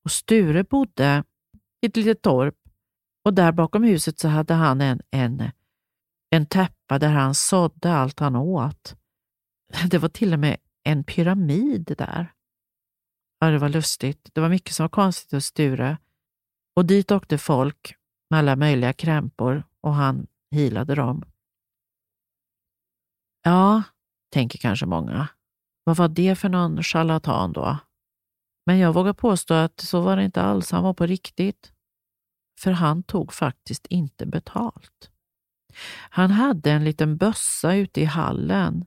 Och 0.03 0.11
Sture 0.11 0.63
bodde 0.63 1.23
i 1.81 1.85
ett 1.87 1.95
litet 1.95 2.21
torp 2.21 2.55
och 3.25 3.33
där 3.33 3.51
bakom 3.51 3.83
huset 3.83 4.19
så 4.19 4.27
hade 4.27 4.53
han 4.53 4.81
en, 4.81 5.01
en, 5.11 5.51
en 6.29 6.45
täppa 6.45 6.99
där 6.99 7.09
han 7.09 7.35
sådde 7.35 7.93
allt 7.93 8.19
han 8.19 8.35
åt. 8.35 8.95
Det 9.91 9.97
var 9.97 10.09
till 10.09 10.33
och 10.33 10.39
med 10.39 10.57
en 10.83 11.03
pyramid 11.03 11.95
där. 11.97 12.33
Ja, 13.39 13.47
det 13.47 13.57
var 13.57 13.69
lustigt. 13.69 14.29
Det 14.33 14.41
var 14.41 14.49
mycket 14.49 14.73
som 14.73 14.83
var 14.83 14.89
konstigt 14.89 15.31
hos 15.31 15.45
Sture. 15.45 15.97
Och 16.75 16.85
dit 16.85 17.11
åkte 17.11 17.37
folk 17.37 17.95
med 18.29 18.39
alla 18.39 18.55
möjliga 18.55 18.93
krämpor 18.93 19.63
och 19.81 19.93
han 19.93 20.27
hilade 20.51 20.95
dem. 20.95 21.23
Ja, 23.43 23.83
tänker 24.29 24.59
kanske 24.59 24.85
många. 24.85 25.27
Vad 25.91 25.97
var 25.97 26.07
det 26.07 26.35
för 26.35 26.49
någon 26.49 26.83
charlatan 26.83 27.53
då? 27.53 27.77
Men 28.65 28.77
jag 28.77 28.93
vågar 28.93 29.13
påstå 29.13 29.53
att 29.53 29.79
så 29.79 30.01
var 30.01 30.17
det 30.17 30.23
inte 30.23 30.41
alls. 30.41 30.71
Han 30.71 30.83
var 30.83 30.93
på 30.93 31.05
riktigt. 31.05 31.71
För 32.59 32.71
han 32.71 33.03
tog 33.03 33.33
faktiskt 33.33 33.85
inte 33.85 34.25
betalt. 34.25 35.11
Han 36.09 36.31
hade 36.31 36.71
en 36.71 36.83
liten 36.83 37.17
bössa 37.17 37.75
ute 37.75 38.01
i 38.01 38.05
hallen 38.05 38.85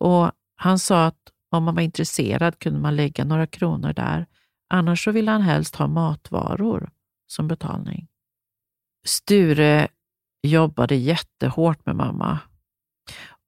och 0.00 0.32
han 0.56 0.78
sa 0.78 1.06
att 1.06 1.32
om 1.50 1.64
man 1.64 1.74
var 1.74 1.82
intresserad 1.82 2.58
kunde 2.58 2.80
man 2.80 2.96
lägga 2.96 3.24
några 3.24 3.46
kronor 3.46 3.92
där. 3.92 4.26
Annars 4.68 5.04
så 5.04 5.10
ville 5.10 5.30
han 5.30 5.42
helst 5.42 5.76
ha 5.76 5.86
matvaror 5.86 6.90
som 7.26 7.48
betalning. 7.48 8.08
Sture 9.06 9.88
jobbade 10.42 10.94
jättehårt 10.94 11.86
med 11.86 11.96
mamma 11.96 12.38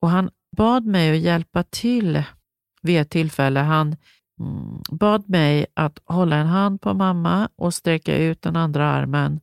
och 0.01 0.11
han 0.11 0.31
bad 0.57 0.87
mig 0.87 1.11
att 1.11 1.23
hjälpa 1.23 1.63
till 1.63 2.25
vid 2.87 3.01
ett 3.01 3.11
tillfälle. 3.11 3.61
Han 3.61 3.97
mm, 4.41 4.83
bad 4.91 5.29
mig 5.29 5.67
att 5.75 5.99
hålla 6.05 6.37
en 6.37 6.47
hand 6.47 6.81
på 6.81 6.95
mamma 6.95 7.49
och 7.57 7.75
sträcka 7.75 8.17
ut 8.17 8.43
den 8.43 8.57
andra 8.57 8.87
armen. 8.89 9.41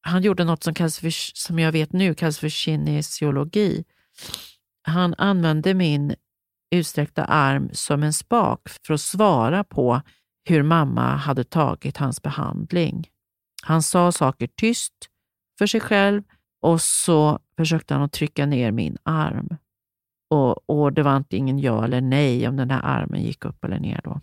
Han 0.00 0.22
gjorde 0.22 0.44
något 0.44 0.62
som, 0.62 0.74
kallas 0.74 0.98
för, 0.98 1.10
som 1.36 1.58
jag 1.58 1.72
vet 1.72 1.92
nu 1.92 2.14
kallas 2.14 2.38
för 2.38 2.48
kinesiologi. 2.48 3.84
Han 4.82 5.14
använde 5.18 5.74
min 5.74 6.14
utsträckta 6.70 7.24
arm 7.24 7.68
som 7.72 8.02
en 8.02 8.12
spak 8.12 8.60
för 8.86 8.94
att 8.94 9.00
svara 9.00 9.64
på 9.64 10.00
hur 10.44 10.62
mamma 10.62 11.16
hade 11.16 11.44
tagit 11.44 11.96
hans 11.96 12.22
behandling. 12.22 13.08
Han 13.62 13.82
sa 13.82 14.12
saker 14.12 14.48
tyst 14.56 14.94
för 15.58 15.66
sig 15.66 15.80
själv 15.80 16.22
och 16.62 16.80
så 16.80 17.38
försökte 17.56 17.94
han 17.94 18.02
att 18.02 18.12
trycka 18.12 18.46
ner 18.46 18.72
min 18.72 18.96
arm. 19.02 19.56
Och, 20.34 20.70
och 20.70 20.92
det 20.92 21.02
var 21.02 21.10
antingen 21.10 21.58
ja 21.58 21.84
eller 21.84 22.00
nej 22.00 22.48
om 22.48 22.56
den 22.56 22.70
här 22.70 22.80
armen 22.84 23.22
gick 23.22 23.44
upp 23.44 23.64
eller 23.64 23.78
ner. 23.78 24.00
Då. 24.04 24.20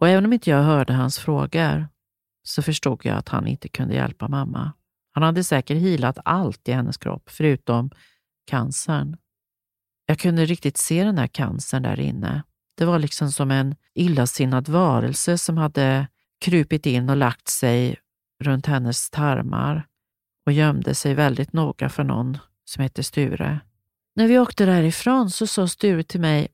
Och 0.00 0.08
även 0.08 0.24
om 0.24 0.32
inte 0.32 0.50
jag 0.50 0.62
hörde 0.62 0.92
hans 0.92 1.18
frågor 1.18 1.88
så 2.42 2.62
förstod 2.62 3.00
jag 3.04 3.16
att 3.16 3.28
han 3.28 3.46
inte 3.46 3.68
kunde 3.68 3.94
hjälpa 3.94 4.28
mamma. 4.28 4.72
Han 5.12 5.22
hade 5.22 5.44
säkert 5.44 5.76
hilat 5.76 6.18
allt 6.24 6.68
i 6.68 6.72
hennes 6.72 6.96
kropp 6.96 7.30
förutom 7.30 7.90
cancern. 8.50 9.16
Jag 10.06 10.18
kunde 10.18 10.44
riktigt 10.44 10.76
se 10.76 11.04
den 11.04 11.18
här 11.18 11.26
cancern 11.26 11.82
där 11.82 12.00
inne. 12.00 12.42
Det 12.76 12.84
var 12.84 12.98
liksom 12.98 13.32
som 13.32 13.50
en 13.50 13.76
illasinnad 13.94 14.68
varelse 14.68 15.38
som 15.38 15.56
hade 15.56 16.06
krupit 16.40 16.86
in 16.86 17.10
och 17.10 17.16
lagt 17.16 17.48
sig 17.48 17.96
runt 18.44 18.66
hennes 18.66 19.10
tarmar 19.10 19.86
och 20.46 20.52
gömde 20.52 20.94
sig 20.94 21.14
väldigt 21.14 21.52
noga 21.52 21.88
för 21.88 22.04
någon 22.04 22.38
som 22.64 22.82
hette 22.82 23.02
Sture. 23.02 23.60
När 24.18 24.28
vi 24.28 24.38
åkte 24.38 24.66
därifrån 24.66 25.30
så 25.30 25.46
sa 25.46 25.68
Sture 25.68 26.02
till 26.02 26.20
mig, 26.20 26.48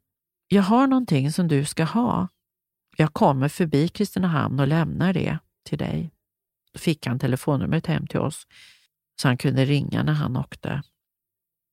jag 0.48 0.62
har 0.62 0.86
någonting 0.86 1.32
som 1.32 1.48
du 1.48 1.64
ska 1.64 1.84
ha. 1.84 2.28
Jag 2.96 3.12
kommer 3.12 3.48
förbi 3.48 3.88
Kristinehamn 3.88 4.60
och 4.60 4.68
lämnar 4.68 5.12
det 5.12 5.38
till 5.68 5.78
dig. 5.78 6.10
Då 6.72 6.78
fick 6.78 7.06
han 7.06 7.18
telefonnumret 7.18 7.86
hem 7.86 8.06
till 8.06 8.20
oss 8.20 8.46
så 9.20 9.28
han 9.28 9.36
kunde 9.36 9.64
ringa 9.64 10.02
när 10.02 10.12
han 10.12 10.36
åkte. 10.36 10.82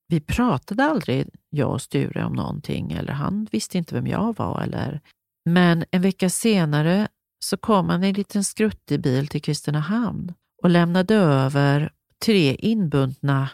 Vi 0.07 0.19
pratade 0.21 0.83
aldrig, 0.83 1.29
jag 1.49 1.71
och 1.71 1.81
Sture, 1.81 2.23
om 2.25 2.33
någonting 2.33 2.91
eller 2.91 3.13
han 3.13 3.47
visste 3.51 3.77
inte 3.77 3.95
vem 3.95 4.07
jag 4.07 4.37
var. 4.37 4.61
Eller... 4.61 5.01
Men 5.45 5.85
en 5.91 6.01
vecka 6.01 6.29
senare 6.29 7.07
så 7.39 7.57
kom 7.57 7.89
han 7.89 8.03
i 8.03 8.07
en 8.07 8.13
liten 8.13 8.43
skruttig 8.43 9.01
bil 9.01 9.27
till 9.27 9.41
Kristinehamn 9.41 10.33
och 10.63 10.69
lämnade 10.69 11.15
över 11.15 11.93
tre 12.25 12.55
inbundna 12.55 13.49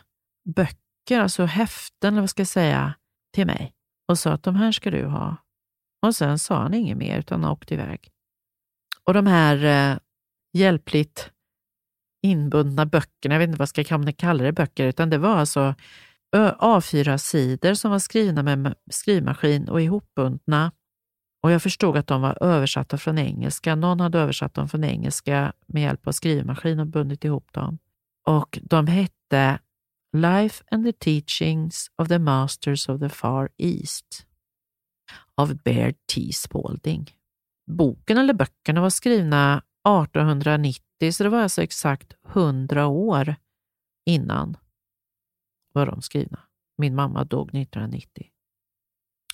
böcker 0.55 0.86
böcker, 1.07 1.21
alltså 1.21 1.45
häften 1.45 2.13
eller 2.13 2.21
vad 2.21 2.29
ska 2.29 2.41
jag 2.41 2.47
säga, 2.47 2.93
till 3.33 3.45
mig 3.45 3.73
och 4.07 4.19
sa 4.19 4.31
att 4.31 4.43
de 4.43 4.55
här 4.55 4.71
ska 4.71 4.91
du 4.91 5.05
ha. 5.05 5.37
Och 6.01 6.15
sen 6.15 6.39
sa 6.39 6.61
han 6.61 6.73
inget 6.73 6.97
mer 6.97 7.19
utan 7.19 7.43
han 7.43 7.51
åkte 7.51 7.73
iväg. 7.73 8.09
Och 9.03 9.13
de 9.13 9.27
här 9.27 9.65
eh, 9.65 9.97
hjälpligt 10.53 11.31
inbundna 12.23 12.85
böckerna, 12.85 13.35
jag 13.35 13.39
vet 13.39 13.47
inte 13.47 13.59
vad 13.59 13.69
ska 13.69 13.83
jag 13.87 14.17
kalla 14.17 14.43
det 14.43 14.51
böcker, 14.51 14.87
utan 14.87 15.09
det 15.09 15.17
var 15.17 15.37
alltså 15.37 15.75
A4-sidor 16.35 17.73
som 17.73 17.91
var 17.91 17.99
skrivna 17.99 18.43
med 18.43 18.75
skrivmaskin 18.91 19.69
och 19.69 19.81
ihopbundna. 19.81 20.71
Och 21.43 21.51
jag 21.51 21.61
förstod 21.61 21.97
att 21.97 22.07
de 22.07 22.21
var 22.21 22.43
översatta 22.43 22.97
från 22.97 23.17
engelska. 23.17 23.75
Någon 23.75 23.99
hade 23.99 24.19
översatt 24.19 24.53
dem 24.53 24.69
från 24.69 24.83
engelska 24.83 25.53
med 25.67 25.83
hjälp 25.83 26.07
av 26.07 26.11
skrivmaskin 26.11 26.79
och 26.79 26.87
bundit 26.87 27.25
ihop 27.25 27.53
dem. 27.53 27.77
Och 28.25 28.59
de 28.61 28.87
hette 28.87 29.59
Life 30.13 30.63
and 30.71 30.85
the 30.85 30.93
Teachings 30.93 31.87
of 31.95 32.07
the 32.07 32.19
Masters 32.19 32.89
of 32.89 32.99
the 32.99 33.09
Far 33.09 33.49
East 33.57 34.25
av 35.35 35.55
Baird 35.55 35.95
T. 36.13 36.31
Spalding. 36.33 37.11
Boken 37.71 38.17
eller 38.17 38.33
böckerna 38.33 38.81
var 38.81 38.89
skrivna 38.89 39.63
1890, 39.87 41.11
så 41.11 41.23
det 41.23 41.29
var 41.29 41.41
alltså 41.41 41.63
exakt 41.63 42.13
100 42.27 42.87
år 42.87 43.35
innan 44.05 44.57
var 45.73 45.85
de 45.85 46.01
skrivna. 46.01 46.39
Min 46.77 46.95
mamma 46.95 47.23
dog 47.23 47.47
1990. 47.55 48.27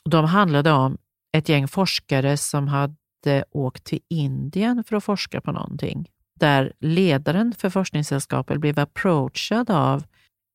De 0.09 0.25
handlade 0.25 0.71
om 0.71 0.97
ett 1.37 1.49
gäng 1.49 1.67
forskare 1.67 2.37
som 2.37 2.67
hade 2.67 3.45
åkt 3.51 3.83
till 3.83 3.99
Indien 4.09 4.83
för 4.83 4.95
att 4.95 5.03
forska 5.03 5.41
på 5.41 5.51
någonting. 5.51 6.09
Där 6.39 6.73
ledaren 6.79 7.53
för 7.53 7.69
forskningssällskapet 7.69 8.59
blev 8.59 8.79
approachad 8.79 9.69
av 9.69 10.03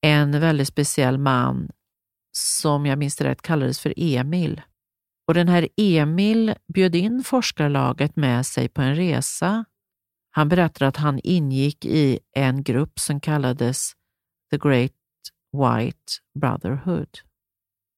en 0.03 0.41
väldigt 0.41 0.69
speciell 0.69 1.19
man 1.19 1.71
som 2.33 2.87
jag 2.87 2.99
minns 2.99 3.17
det 3.17 3.25
rätt 3.25 3.43
kallades 3.43 3.81
för 3.81 3.95
Emil. 3.97 4.63
Och 5.29 5.35
den 5.35 5.49
här 5.49 5.69
Emil 5.77 6.55
bjöd 6.75 6.95
in 6.95 7.25
forskarlaget 7.25 8.17
med 8.17 8.47
sig 8.47 8.69
på 8.69 8.83
en 8.83 8.95
resa. 8.95 9.65
Han 10.31 10.49
berättade 10.49 10.89
att 10.89 10.97
han 10.97 11.21
ingick 11.23 11.85
i 11.85 12.19
en 12.37 12.63
grupp 12.63 12.99
som 12.99 13.21
kallades 13.21 13.93
The 14.51 14.59
Great 14.59 14.93
White 15.53 16.13
Brotherhood. 16.41 17.19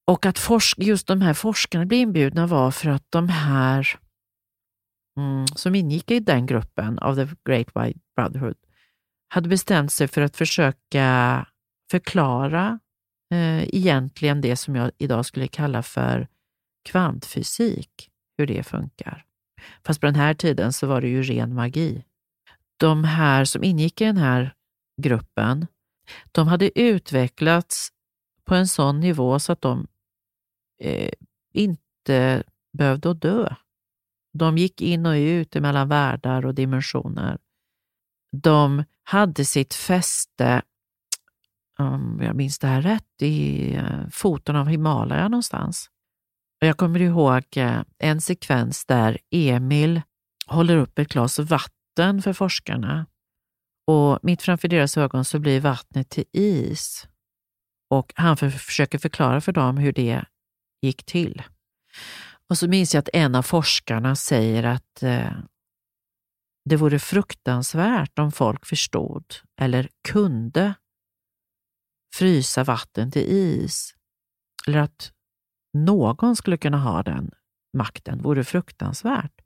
Och 0.07 0.25
att 0.25 0.39
just 0.77 1.07
de 1.07 1.21
här 1.21 1.33
forskarna 1.33 1.85
blev 1.85 1.99
inbjudna 1.99 2.47
var 2.47 2.71
för 2.71 2.89
att 2.89 3.05
de 3.09 3.29
här 3.29 3.99
mm, 5.17 5.47
som 5.47 5.75
ingick 5.75 6.11
i 6.11 6.19
den 6.19 6.45
gruppen 6.45 6.99
av 6.99 7.15
The 7.15 7.35
Great 7.45 7.67
White 7.75 7.99
Brotherhood 8.15 8.57
hade 9.29 9.49
bestämt 9.49 9.91
sig 9.91 10.07
för 10.07 10.21
att 10.21 10.37
försöka 10.37 11.45
förklara 11.91 12.79
eh, 13.31 13.63
egentligen 13.63 14.41
det 14.41 14.55
som 14.55 14.75
jag 14.75 14.91
idag 14.97 15.25
skulle 15.25 15.47
kalla 15.47 15.83
för 15.83 16.27
kvantfysik, 16.89 18.09
hur 18.37 18.47
det 18.47 18.63
funkar. 18.63 19.25
Fast 19.85 19.99
på 19.99 20.05
den 20.05 20.15
här 20.15 20.33
tiden 20.33 20.73
så 20.73 20.87
var 20.87 21.01
det 21.01 21.07
ju 21.07 21.23
ren 21.23 21.55
magi. 21.55 22.03
De 22.77 23.03
här 23.03 23.45
som 23.45 23.63
ingick 23.63 24.01
i 24.01 24.05
den 24.05 24.17
här 24.17 24.53
gruppen, 25.01 25.67
de 26.31 26.47
hade 26.47 26.79
utvecklats 26.79 27.89
på 28.45 28.55
en 28.55 28.67
sån 28.67 28.99
nivå 28.99 29.39
så 29.39 29.51
att 29.51 29.61
de 29.61 29.87
eh, 30.81 31.13
inte 31.53 32.43
behövde 32.77 33.13
dö. 33.13 33.55
De 34.33 34.57
gick 34.57 34.81
in 34.81 35.05
och 35.05 35.13
ut 35.13 35.55
mellan 35.55 35.87
världar 35.87 36.45
och 36.45 36.55
dimensioner. 36.55 37.37
De 38.31 38.83
hade 39.03 39.45
sitt 39.45 39.73
fäste, 39.73 40.61
om 41.81 42.21
jag 42.23 42.35
minns 42.35 42.59
det 42.59 42.67
här 42.67 42.81
rätt, 42.81 43.21
i 43.21 43.73
eh, 43.75 44.07
foten 44.11 44.55
av 44.55 44.67
Himalaya 44.67 45.27
någonstans. 45.27 45.89
Jag 46.59 46.77
kommer 46.77 47.01
ihåg 47.01 47.43
eh, 47.55 47.81
en 47.99 48.21
sekvens 48.21 48.85
där 48.85 49.17
Emil 49.31 50.01
håller 50.47 50.77
upp 50.77 50.99
ett 50.99 51.07
glas 51.07 51.39
vatten 51.39 52.21
för 52.21 52.33
forskarna 52.33 53.05
och 53.87 54.19
mitt 54.23 54.41
framför 54.41 54.67
deras 54.67 54.97
ögon 54.97 55.25
så 55.25 55.39
blir 55.39 55.59
vattnet 55.59 56.09
till 56.09 56.25
is. 56.31 57.07
Och 57.89 58.13
han 58.15 58.37
försöker 58.37 58.97
förklara 58.97 59.41
för 59.41 59.51
dem 59.51 59.77
hur 59.77 59.93
det 59.93 60.25
gick 60.81 61.05
till. 61.05 61.43
Och 62.49 62.57
så 62.57 62.67
minns 62.67 62.93
jag 62.93 62.99
att 62.99 63.09
en 63.13 63.35
av 63.35 63.41
forskarna 63.41 64.15
säger 64.15 64.63
att 64.63 65.03
eh, 65.03 65.31
det 66.69 66.75
vore 66.75 66.99
fruktansvärt 66.99 68.19
om 68.19 68.31
folk 68.31 68.65
förstod 68.65 69.25
eller 69.59 69.89
kunde 70.07 70.73
frysa 72.13 72.63
vatten 72.63 73.11
till 73.11 73.25
is. 73.27 73.93
Eller 74.67 74.79
att 74.79 75.11
någon 75.73 76.35
skulle 76.35 76.57
kunna 76.57 76.77
ha 76.77 77.03
den 77.03 77.31
makten 77.73 78.21
vore 78.21 78.43
fruktansvärt. 78.43 79.41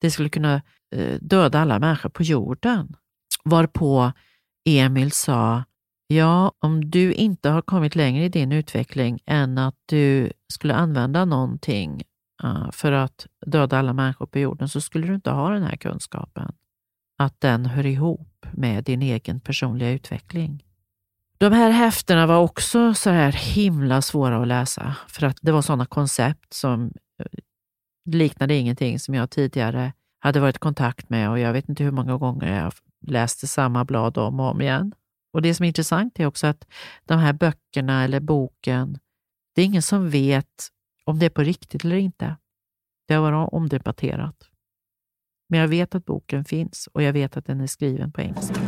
Det 0.00 0.10
skulle 0.10 0.28
kunna 0.28 0.62
eh, 0.94 1.18
döda 1.20 1.60
alla 1.60 1.78
människor 1.78 2.10
på 2.10 2.22
jorden. 2.22 2.96
Varpå 3.44 4.12
Emil 4.68 5.12
sa, 5.12 5.64
ja, 6.06 6.52
om 6.58 6.90
du 6.90 7.12
inte 7.12 7.48
har 7.48 7.62
kommit 7.62 7.94
längre 7.96 8.24
i 8.24 8.28
din 8.28 8.52
utveckling 8.52 9.20
än 9.26 9.58
att 9.58 9.76
du 9.86 10.32
skulle 10.52 10.74
använda 10.74 11.24
någonting 11.24 12.02
eh, 12.42 12.70
för 12.72 12.92
att 12.92 13.26
döda 13.46 13.78
alla 13.78 13.92
människor 13.92 14.26
på 14.26 14.38
jorden 14.38 14.68
så 14.68 14.80
skulle 14.80 15.06
du 15.06 15.14
inte 15.14 15.30
ha 15.30 15.50
den 15.50 15.62
här 15.62 15.76
kunskapen. 15.76 16.54
Att 17.18 17.40
den 17.40 17.66
hör 17.66 17.86
ihop 17.86 18.46
med 18.52 18.84
din 18.84 19.02
egen 19.02 19.40
personliga 19.40 19.90
utveckling. 19.90 20.64
De 21.40 21.52
här 21.52 21.70
häftena 21.70 22.26
var 22.26 22.38
också 22.38 22.94
så 22.94 23.10
här 23.10 23.32
himla 23.32 24.02
svåra 24.02 24.42
att 24.42 24.48
läsa 24.48 24.96
för 25.08 25.26
att 25.26 25.36
det 25.42 25.52
var 25.52 25.62
sådana 25.62 25.86
koncept 25.86 26.54
som 26.54 26.92
eh, 27.18 27.26
liknade 28.04 28.54
ingenting 28.54 28.98
som 28.98 29.14
jag 29.14 29.30
tidigare 29.30 29.92
hade 30.18 30.40
varit 30.40 30.56
i 30.56 30.58
kontakt 30.58 31.10
med 31.10 31.30
och 31.30 31.38
jag 31.38 31.52
vet 31.52 31.68
inte 31.68 31.84
hur 31.84 31.90
många 31.90 32.16
gånger 32.16 32.62
jag 32.62 32.72
läste 33.06 33.46
samma 33.46 33.84
blad 33.84 34.18
om 34.18 34.40
och 34.40 34.50
om 34.50 34.60
igen. 34.60 34.94
Och 35.32 35.42
Det 35.42 35.54
som 35.54 35.64
är 35.64 35.68
intressant 35.68 36.20
är 36.20 36.26
också 36.26 36.46
att 36.46 36.66
de 37.04 37.18
här 37.18 37.32
böckerna 37.32 38.04
eller 38.04 38.20
boken, 38.20 38.98
det 39.54 39.62
är 39.62 39.66
ingen 39.66 39.82
som 39.82 40.10
vet 40.10 40.68
om 41.04 41.18
det 41.18 41.26
är 41.26 41.30
på 41.30 41.42
riktigt 41.42 41.84
eller 41.84 41.96
inte. 41.96 42.36
Det 43.08 43.14
har 43.14 43.30
varit 43.30 43.52
omdebatterat. 43.52 44.36
Men 45.48 45.60
jag 45.60 45.68
vet 45.68 45.94
att 45.94 46.04
boken 46.04 46.44
finns 46.44 46.88
och 46.92 47.02
jag 47.02 47.12
vet 47.12 47.36
att 47.36 47.46
den 47.46 47.60
är 47.60 47.66
skriven 47.66 48.12
på 48.12 48.20
engelska. 48.20 48.60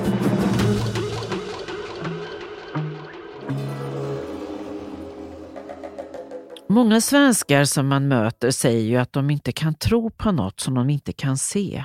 Många 6.73 7.01
svenskar 7.01 7.65
som 7.65 7.89
man 7.89 8.09
möter 8.09 8.51
säger 8.51 8.81
ju 8.81 8.97
att 8.97 9.13
de 9.13 9.31
inte 9.31 9.53
kan 9.53 9.75
tro 9.75 10.11
på 10.11 10.33
något 10.33 10.61
som 10.61 10.75
de 10.75 10.91
inte 10.91 11.13
kan 11.13 11.39
se. 11.39 11.85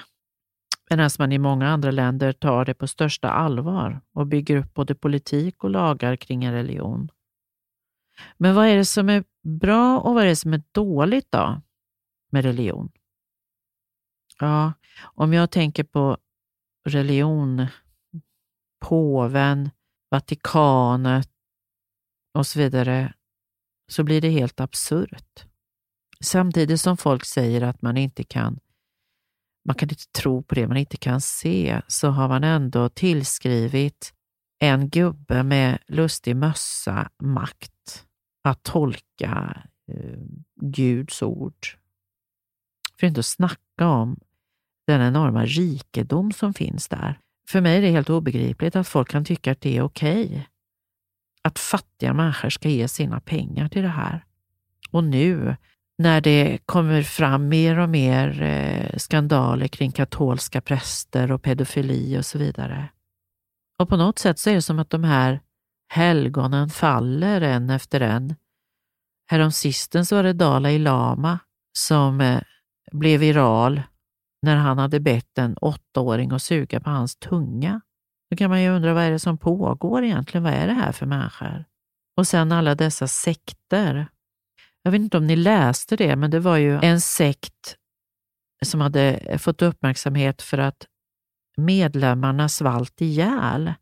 Medan 0.89 1.09
man 1.19 1.31
i 1.31 1.37
många 1.37 1.67
andra 1.67 1.91
länder 1.91 2.33
tar 2.33 2.65
det 2.65 2.73
på 2.73 2.87
största 2.87 3.29
allvar 3.29 4.01
och 4.13 4.27
bygger 4.27 4.57
upp 4.57 4.73
både 4.73 4.95
politik 4.95 5.63
och 5.63 5.69
lagar 5.69 6.15
kring 6.15 6.43
en 6.43 6.53
religion. 6.53 7.09
Men 8.37 8.55
vad 8.55 8.67
är 8.67 8.75
det 8.75 8.85
som 8.85 9.09
är 9.09 9.23
bra 9.43 9.99
och 9.99 10.13
vad 10.13 10.23
är 10.23 10.27
det 10.27 10.35
som 10.35 10.53
är 10.53 10.63
dåligt 10.71 11.31
då 11.31 11.61
med 12.31 12.45
religion? 12.45 12.91
Ja, 14.39 14.73
om 15.01 15.33
jag 15.33 15.51
tänker 15.51 15.83
på 15.83 16.17
religion, 16.85 17.65
påven, 18.79 19.69
Vatikanet 20.11 21.29
och 22.33 22.47
så 22.47 22.59
vidare, 22.59 23.13
så 23.87 24.03
blir 24.03 24.21
det 24.21 24.29
helt 24.29 24.59
absurt. 24.59 25.45
Samtidigt 26.21 26.81
som 26.81 26.97
folk 26.97 27.25
säger 27.25 27.61
att 27.61 27.81
man 27.81 27.97
inte 27.97 28.23
kan 28.23 28.59
man 29.67 29.75
kan 29.75 29.89
inte 29.89 30.11
tro 30.11 30.43
på 30.43 30.55
det 30.55 30.67
man 30.67 30.77
inte 30.77 30.97
kan 30.97 31.21
se, 31.21 31.81
så 31.87 32.07
har 32.07 32.27
man 32.27 32.43
ändå 32.43 32.89
tillskrivit 32.89 34.13
en 34.59 34.89
gubbe 34.89 35.43
med 35.43 35.77
lustig 35.87 36.35
mössa 36.35 37.09
makt 37.23 38.05
att 38.43 38.63
tolka 38.63 39.63
eh, 39.91 40.19
Guds 40.61 41.21
ord. 41.21 41.67
För 42.99 43.07
att 43.07 43.09
inte 43.09 43.19
att 43.19 43.25
snacka 43.25 43.87
om 43.87 44.19
den 44.87 45.01
enorma 45.01 45.45
rikedom 45.45 46.31
som 46.31 46.53
finns 46.53 46.87
där. 46.87 47.19
För 47.49 47.61
mig 47.61 47.77
är 47.77 47.81
det 47.81 47.91
helt 47.91 48.09
obegripligt 48.09 48.75
att 48.75 48.87
folk 48.87 49.09
kan 49.09 49.25
tycka 49.25 49.51
att 49.51 49.61
det 49.61 49.77
är 49.77 49.81
okej. 49.81 50.25
Okay. 50.25 50.43
Att 51.41 51.59
fattiga 51.59 52.13
människor 52.13 52.49
ska 52.49 52.69
ge 52.69 52.87
sina 52.87 53.19
pengar 53.19 53.67
till 53.67 53.81
det 53.81 53.87
här. 53.87 54.25
Och 54.91 55.03
nu 55.03 55.55
när 55.97 56.21
det 56.21 56.59
kommer 56.65 57.03
fram 57.03 57.47
mer 57.47 57.79
och 57.79 57.89
mer 57.89 58.41
eh, 58.41 58.97
skandaler 58.97 59.67
kring 59.67 59.91
katolska 59.91 60.61
präster 60.61 61.31
och 61.31 61.41
pedofili 61.41 62.19
och 62.19 62.25
så 62.25 62.37
vidare. 62.37 62.89
Och 63.79 63.89
på 63.89 63.97
något 63.97 64.19
sätt 64.19 64.39
så 64.39 64.49
är 64.49 64.53
det 64.53 64.61
som 64.61 64.79
att 64.79 64.89
de 64.89 65.03
här 65.03 65.41
helgonen 65.87 66.69
faller 66.69 67.41
en 67.41 67.69
efter 67.69 68.01
en. 68.01 68.35
Häromsistens 69.31 70.11
var 70.11 70.23
det 70.23 70.33
Dalai 70.33 70.79
Lama 70.79 71.39
som 71.77 72.21
eh, 72.21 72.41
blev 72.91 73.19
viral 73.19 73.81
när 74.41 74.55
han 74.55 74.77
hade 74.77 74.99
bett 74.99 75.37
en 75.37 75.57
åttaåring 75.57 76.31
att 76.31 76.41
suga 76.41 76.79
på 76.79 76.89
hans 76.89 77.15
tunga. 77.15 77.81
Då 78.29 78.37
kan 78.37 78.49
man 78.49 78.61
ju 78.61 78.69
undra 78.69 78.93
vad 78.93 79.03
är 79.03 79.11
det 79.11 79.19
som 79.19 79.37
pågår 79.37 80.03
egentligen? 80.03 80.43
Vad 80.43 80.53
är 80.53 80.67
det 80.67 80.73
här 80.73 80.91
för 80.91 81.05
människor? 81.05 81.65
Och 82.17 82.27
sen 82.27 82.51
alla 82.51 82.75
dessa 82.75 83.07
sekter 83.07 84.07
jag 84.87 84.91
vet 84.91 85.01
inte 85.01 85.17
om 85.17 85.27
ni 85.27 85.35
läste 85.35 85.95
det, 85.95 86.15
men 86.15 86.31
det 86.31 86.39
var 86.39 86.57
ju 86.57 86.79
en 86.81 87.01
sekt 87.01 87.77
som 88.65 88.81
hade 88.81 89.37
fått 89.39 89.61
uppmärksamhet 89.61 90.41
för 90.41 90.57
att 90.57 90.87
medlemmarna 91.57 92.49
svalt 92.49 93.01
ihjäl. 93.01 93.73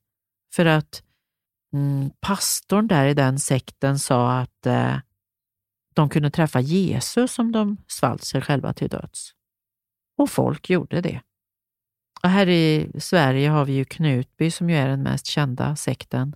För 0.55 0.65
att 0.65 1.03
mm, 1.73 2.09
pastorn 2.19 2.87
där 2.87 3.07
i 3.07 3.13
den 3.13 3.39
sekten 3.39 3.99
sa 3.99 4.39
att 4.39 4.65
eh, 4.65 4.97
de 5.93 6.09
kunde 6.09 6.31
träffa 6.31 6.59
Jesus 6.59 7.39
om 7.39 7.51
de 7.51 7.77
svalt 7.87 8.23
sig 8.23 8.41
själva 8.41 8.73
till 8.73 8.89
döds. 8.89 9.31
Och 10.17 10.29
folk 10.29 10.69
gjorde 10.69 11.01
det. 11.01 11.21
Och 12.23 12.29
här 12.29 12.49
i 12.49 12.91
Sverige 12.99 13.49
har 13.49 13.65
vi 13.65 13.73
ju 13.73 13.85
Knutby 13.85 14.51
som 14.51 14.69
ju 14.69 14.75
är 14.75 14.87
den 14.87 15.03
mest 15.03 15.25
kända 15.25 15.75
sekten. 15.75 16.35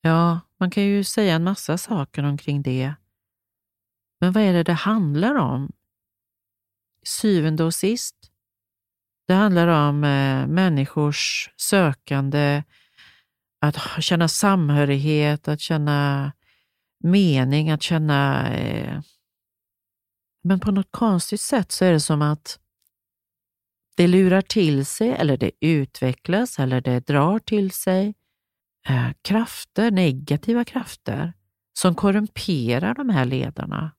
Ja, 0.00 0.40
man 0.60 0.70
kan 0.70 0.82
ju 0.82 1.04
säga 1.04 1.34
en 1.34 1.44
massa 1.44 1.78
saker 1.78 2.22
omkring 2.22 2.62
det. 2.62 2.94
Men 4.20 4.32
vad 4.32 4.42
är 4.42 4.52
det 4.52 4.62
det 4.62 4.72
handlar 4.72 5.34
om? 5.34 5.72
Syvende 7.02 7.64
och 7.64 7.74
sist, 7.74 8.16
det 9.28 9.34
handlar 9.34 9.68
om 9.68 10.04
eh, 10.04 10.46
människors 10.46 11.50
sökande, 11.56 12.62
att 13.60 13.76
känna 14.00 14.28
samhörighet, 14.28 15.48
att 15.48 15.60
känna 15.60 16.32
mening, 17.04 17.70
att 17.70 17.82
känna... 17.82 18.48
Eh... 18.54 19.00
Men 20.42 20.60
på 20.60 20.70
något 20.70 20.90
konstigt 20.90 21.40
sätt 21.40 21.72
så 21.72 21.84
är 21.84 21.92
det 21.92 22.00
som 22.00 22.22
att 22.22 22.58
det 23.98 24.06
lurar 24.06 24.42
till 24.42 24.86
sig 24.86 25.10
eller 25.10 25.36
det 25.36 25.50
utvecklas 25.60 26.58
eller 26.58 26.80
det 26.80 27.06
drar 27.06 27.38
till 27.38 27.70
sig 27.70 28.14
eh, 28.88 29.10
krafter, 29.22 29.90
negativa 29.90 30.64
krafter 30.64 31.32
som 31.78 31.94
korrumperar 31.94 32.94
de 32.94 33.08
här 33.08 33.24
ledarna. 33.24 33.92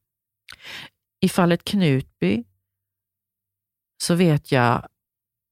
I 1.21 1.29
fallet 1.29 1.63
Knutby 1.63 2.43
så 4.03 4.15
vet 4.15 4.51
jag 4.51 4.87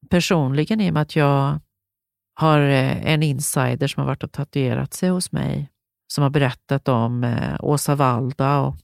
personligen, 0.09 0.81
i 0.81 0.89
och 0.89 0.93
med 0.93 1.01
att 1.01 1.15
jag 1.15 1.59
har 2.33 2.59
eh, 2.59 3.11
en 3.11 3.23
insider 3.23 3.87
som 3.87 4.01
har 4.01 4.07
varit 4.07 4.23
och 4.23 4.31
tatuerat 4.31 4.93
sig 4.93 5.09
hos 5.09 5.31
mig, 5.31 5.69
som 6.13 6.21
har 6.21 6.29
berättat 6.29 6.87
om 6.87 7.23
eh, 7.23 7.55
Åsa 7.59 7.95
Valda 7.95 8.59
och, 8.59 8.75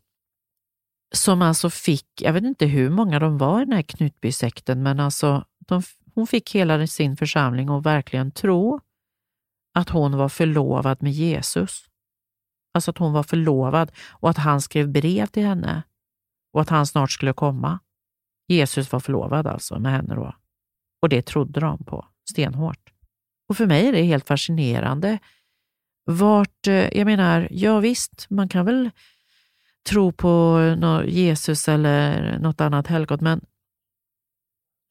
som 1.15 1.41
alltså 1.41 1.69
fick, 1.69 2.21
jag 2.21 2.33
vet 2.33 2.43
inte 2.43 2.65
hur 2.65 2.89
många 2.89 3.19
de 3.19 3.37
var 3.37 3.61
i 3.61 3.65
den 3.65 3.73
här 3.73 3.81
Knutbysekten, 3.81 4.83
men 4.83 4.99
alltså 4.99 5.45
de, 5.67 5.81
hon 6.15 6.27
fick 6.27 6.55
hela 6.55 6.87
sin 6.87 7.17
församling 7.17 7.69
att 7.69 7.85
verkligen 7.85 8.31
tro 8.31 8.79
att 9.73 9.89
hon 9.89 10.17
var 10.17 10.29
förlovad 10.29 11.03
med 11.03 11.11
Jesus. 11.11 11.85
Alltså 12.73 12.91
att 12.91 12.97
hon 12.97 13.13
var 13.13 13.23
förlovad 13.23 13.91
och 14.09 14.29
att 14.29 14.37
han 14.37 14.61
skrev 14.61 14.91
brev 14.91 15.25
till 15.25 15.45
henne 15.45 15.83
och 16.53 16.61
att 16.61 16.69
han 16.69 16.87
snart 16.87 17.11
skulle 17.11 17.33
komma. 17.33 17.79
Jesus 18.47 18.91
var 18.91 18.99
förlovad 18.99 19.47
alltså 19.47 19.79
med 19.79 19.91
henne 19.91 20.15
då. 20.15 20.35
Och 21.01 21.09
det 21.09 21.21
trodde 21.21 21.59
de 21.59 21.83
på 21.83 22.05
stenhårt. 22.29 22.93
Och 23.49 23.57
för 23.57 23.65
mig 23.65 23.87
är 23.87 23.91
det 23.91 24.03
helt 24.03 24.27
fascinerande. 24.27 25.19
Vart, 26.05 26.67
eh, 26.67 26.97
jag 26.97 27.05
menar, 27.05 27.47
ja 27.51 27.79
visst, 27.79 28.29
man 28.29 28.49
kan 28.49 28.65
väl 28.65 28.89
tro 29.89 30.11
på 30.11 30.59
Jesus 31.05 31.67
eller 31.67 32.39
något 32.39 32.61
annat 32.61 32.87
helgot, 32.87 33.21
men 33.21 33.45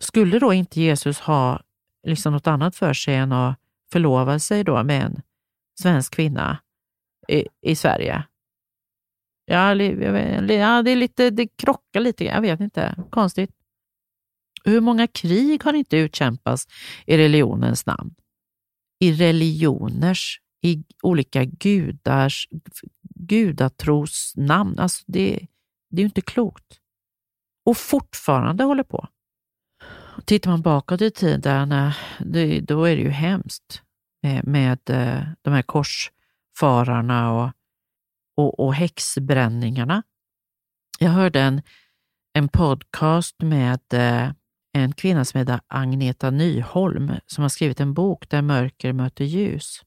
skulle 0.02 0.38
då 0.38 0.52
inte 0.52 0.80
Jesus 0.80 1.20
ha 1.20 1.62
liksom 2.06 2.32
något 2.32 2.46
annat 2.46 2.76
för 2.76 2.92
sig 2.92 3.14
än 3.14 3.32
att 3.32 3.58
förlova 3.92 4.38
sig 4.38 4.64
då 4.64 4.82
med 4.82 5.02
en 5.02 5.22
svensk 5.80 6.14
kvinna 6.14 6.58
i, 7.28 7.46
i 7.60 7.76
Sverige? 7.76 8.24
Ja, 9.44 9.74
ja, 9.74 10.82
det 10.82 10.90
är 10.90 10.96
lite, 10.96 11.30
det 11.30 11.46
krockar 11.46 12.00
lite, 12.00 12.24
jag 12.24 12.40
vet 12.40 12.60
inte, 12.60 13.04
konstigt. 13.10 13.50
Hur 14.64 14.80
många 14.80 15.06
krig 15.06 15.64
har 15.64 15.72
inte 15.72 15.96
utkämpats 15.96 16.66
i 17.06 17.16
religionens 17.16 17.86
namn? 17.86 18.14
I 19.00 19.12
religioners, 19.12 20.40
i 20.62 20.84
olika 21.02 21.44
gudars, 21.44 22.48
gudatros 23.14 24.32
namn. 24.36 24.78
Alltså 24.78 25.04
det, 25.06 25.46
det 25.90 25.96
är 25.96 26.00
ju 26.00 26.06
inte 26.06 26.20
klokt. 26.20 26.80
Och 27.64 27.76
fortfarande 27.76 28.64
håller 28.64 28.82
på. 28.82 29.08
Tittar 30.24 30.50
man 30.50 30.62
bakåt 30.62 31.00
i 31.00 31.10
tiden, 31.10 31.72
eh, 31.72 31.92
då 32.62 32.84
är 32.84 32.96
det 32.96 33.02
ju 33.02 33.10
hemskt 33.10 33.82
med, 34.22 34.46
med 34.46 34.90
eh, 34.90 35.22
de 35.42 35.54
här 35.54 35.62
korsfararna 35.62 37.32
och, 37.32 37.50
och, 38.36 38.60
och 38.60 38.74
häxbränningarna. 38.74 40.02
Jag 40.98 41.10
hörde 41.10 41.40
en, 41.40 41.62
en 42.32 42.48
podcast 42.48 43.42
med 43.42 43.80
eh, 43.92 44.30
en 44.72 44.92
kvinna 44.92 45.24
som 45.24 45.38
heter 45.38 45.60
Agneta 45.66 46.30
Nyholm 46.30 47.12
som 47.26 47.42
har 47.42 47.48
skrivit 47.48 47.80
en 47.80 47.94
bok 47.94 48.28
där 48.28 48.42
mörker 48.42 48.92
möter 48.92 49.24
ljus. 49.24 49.82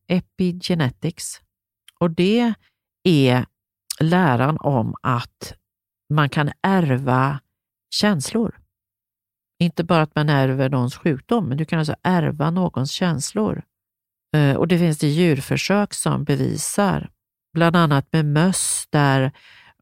epigenetics. 0.08 1.40
Och 1.98 2.10
det 2.10 2.54
är 3.04 3.46
läran 4.00 4.56
om 4.60 4.94
att 5.02 5.54
man 6.14 6.28
kan 6.28 6.50
ärva 6.62 7.40
känslor. 7.90 8.58
Inte 9.58 9.84
bara 9.84 10.02
att 10.02 10.14
man 10.14 10.28
ärver 10.28 10.68
någons 10.68 10.96
sjukdom, 10.96 11.48
men 11.48 11.58
du 11.58 11.64
kan 11.64 11.78
alltså 11.78 11.94
ärva 12.02 12.50
någons 12.50 12.90
känslor. 12.90 13.62
Eh, 14.36 14.56
och 14.56 14.68
det 14.68 14.78
finns 14.78 14.98
det 14.98 15.08
djurförsök 15.08 15.94
som 15.94 16.24
bevisar, 16.24 17.10
bland 17.54 17.76
annat 17.76 18.12
med 18.12 18.24
möss 18.24 18.86
där 18.90 19.32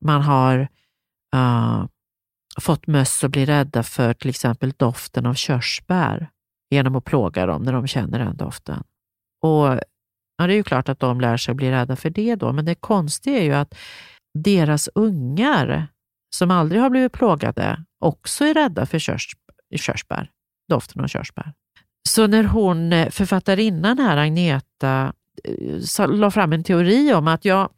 man 0.01 0.23
har 0.23 0.69
uh, 1.37 1.87
fått 2.61 2.87
möss 2.87 3.25
att 3.25 3.31
bli 3.31 3.47
rädda 3.47 3.83
för 3.83 4.15
till 4.15 4.31
exempel 4.31 4.73
doften 4.77 5.27
av 5.27 5.35
körsbär 5.35 6.31
genom 6.71 6.97
att 6.97 7.05
plåga 7.05 7.47
dem 7.47 7.63
när 7.63 7.73
de 7.73 7.87
känner 7.87 8.19
den 8.19 8.37
doften. 8.37 8.83
Och 9.43 9.67
ja, 10.37 10.47
Det 10.47 10.53
är 10.53 10.57
ju 10.57 10.63
klart 10.63 10.89
att 10.89 11.01
de 11.01 11.21
lär 11.21 11.37
sig 11.37 11.53
att 11.53 11.57
bli 11.57 11.71
rädda 11.71 11.97
för 11.97 12.11
det 12.11 12.35
då, 12.35 12.53
men 12.53 12.65
det 12.65 12.75
konstiga 12.75 13.39
är 13.39 13.45
ju 13.45 13.55
att 13.55 13.75
deras 14.39 14.89
ungar 14.95 15.89
som 16.37 16.51
aldrig 16.51 16.83
har 16.83 16.91
blivit 16.91 17.13
plågade 17.13 17.85
också 17.99 18.45
är 18.45 18.55
rädda 18.55 18.87
för 18.87 18.99
körs, 18.99 19.37
körsbär, 19.77 20.31
doften 20.69 21.03
av 21.03 21.07
körsbär. 21.09 21.53
Så 22.09 22.27
när 22.27 22.45
hon, 22.45 22.93
eh, 22.93 23.11
författarinnan 23.11 23.99
här, 23.99 24.17
Agneta, 24.17 25.13
eh, 25.45 26.09
la 26.09 26.31
fram 26.31 26.53
en 26.53 26.65
teori 26.65 27.15
om 27.15 27.29
att 27.29 27.45
ja, 27.45 27.71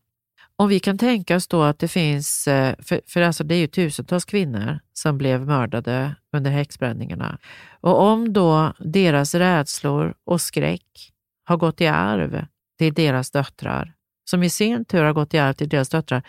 om 0.62 0.68
vi 0.68 0.80
kan 0.80 0.98
tänka 0.98 1.36
oss 1.36 1.48
då 1.48 1.62
att 1.62 1.78
det 1.78 1.88
finns, 1.88 2.48
eh, 2.48 2.74
för, 2.78 3.00
för 3.06 3.20
alltså 3.20 3.44
det 3.44 3.54
är 3.54 3.58
ju 3.58 3.66
tusentals 3.66 4.24
kvinnor 4.24 4.78
som 4.92 5.18
blev 5.18 5.46
mördade 5.46 6.14
under 6.36 6.50
häxbränningarna. 6.50 7.38
Och 7.80 8.00
om 8.00 8.32
då 8.32 8.72
deras 8.78 9.34
rädslor 9.34 10.14
och 10.24 10.40
skräck 10.40 11.12
har 11.44 11.56
gått 11.56 11.80
i 11.80 11.86
arv 11.86 12.46
till 12.78 12.94
deras 12.94 13.30
döttrar, 13.30 13.94
som 14.30 14.42
i 14.42 14.50
sin 14.50 14.84
tur 14.84 15.04
har 15.04 15.12
gått 15.12 15.34
i 15.34 15.38
arv 15.38 15.52
till 15.52 15.68
deras 15.68 15.88
döttrar, 15.88 16.22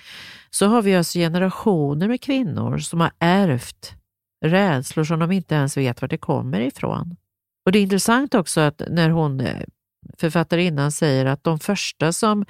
så 0.50 0.66
har 0.66 0.82
vi 0.82 0.96
alltså 0.96 1.20
generationer 1.20 2.08
med 2.08 2.22
kvinnor 2.22 2.78
som 2.78 3.02
har 3.02 3.12
ärvt 3.20 3.96
rädslor 4.46 5.04
som 5.04 5.20
de 5.20 5.32
inte 5.32 5.56
ens 5.56 5.78
vet 5.78 6.02
var 6.02 6.10
det 6.10 6.18
kommer 6.18 6.62
ifrån. 6.62 7.16
Och 7.66 7.72
Det 7.72 7.80
är 7.80 7.84
intressant 7.84 8.36
också 8.36 8.62
att 8.62 8.82
när 8.90 9.10
hon, 9.10 9.40
eh, 9.40 9.62
författarinnan, 10.18 10.92
säger 10.92 11.26
att 11.26 11.44
de 11.44 11.60
första 11.60 12.12
som 12.12 12.46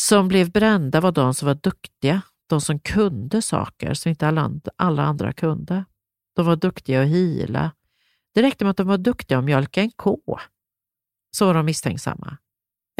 som 0.00 0.28
blev 0.28 0.50
brända 0.50 1.00
var 1.00 1.12
de 1.12 1.34
som 1.34 1.46
var 1.46 1.54
duktiga, 1.54 2.22
de 2.46 2.60
som 2.60 2.78
kunde 2.78 3.42
saker 3.42 3.94
som 3.94 4.10
inte 4.10 4.28
alla, 4.28 4.50
alla 4.76 5.02
andra 5.02 5.32
kunde. 5.32 5.84
De 6.36 6.46
var 6.46 6.56
duktiga 6.56 7.02
att 7.02 7.08
hila. 7.08 7.70
Det 8.34 8.42
räckte 8.42 8.64
med 8.64 8.70
att 8.70 8.76
de 8.76 8.86
var 8.86 8.98
duktiga 8.98 9.38
att 9.38 9.44
mjölka 9.44 9.80
en 9.80 9.90
ko, 9.90 10.38
så 11.36 11.46
var 11.46 11.54
de 11.54 11.66
misstänksamma. 11.66 12.36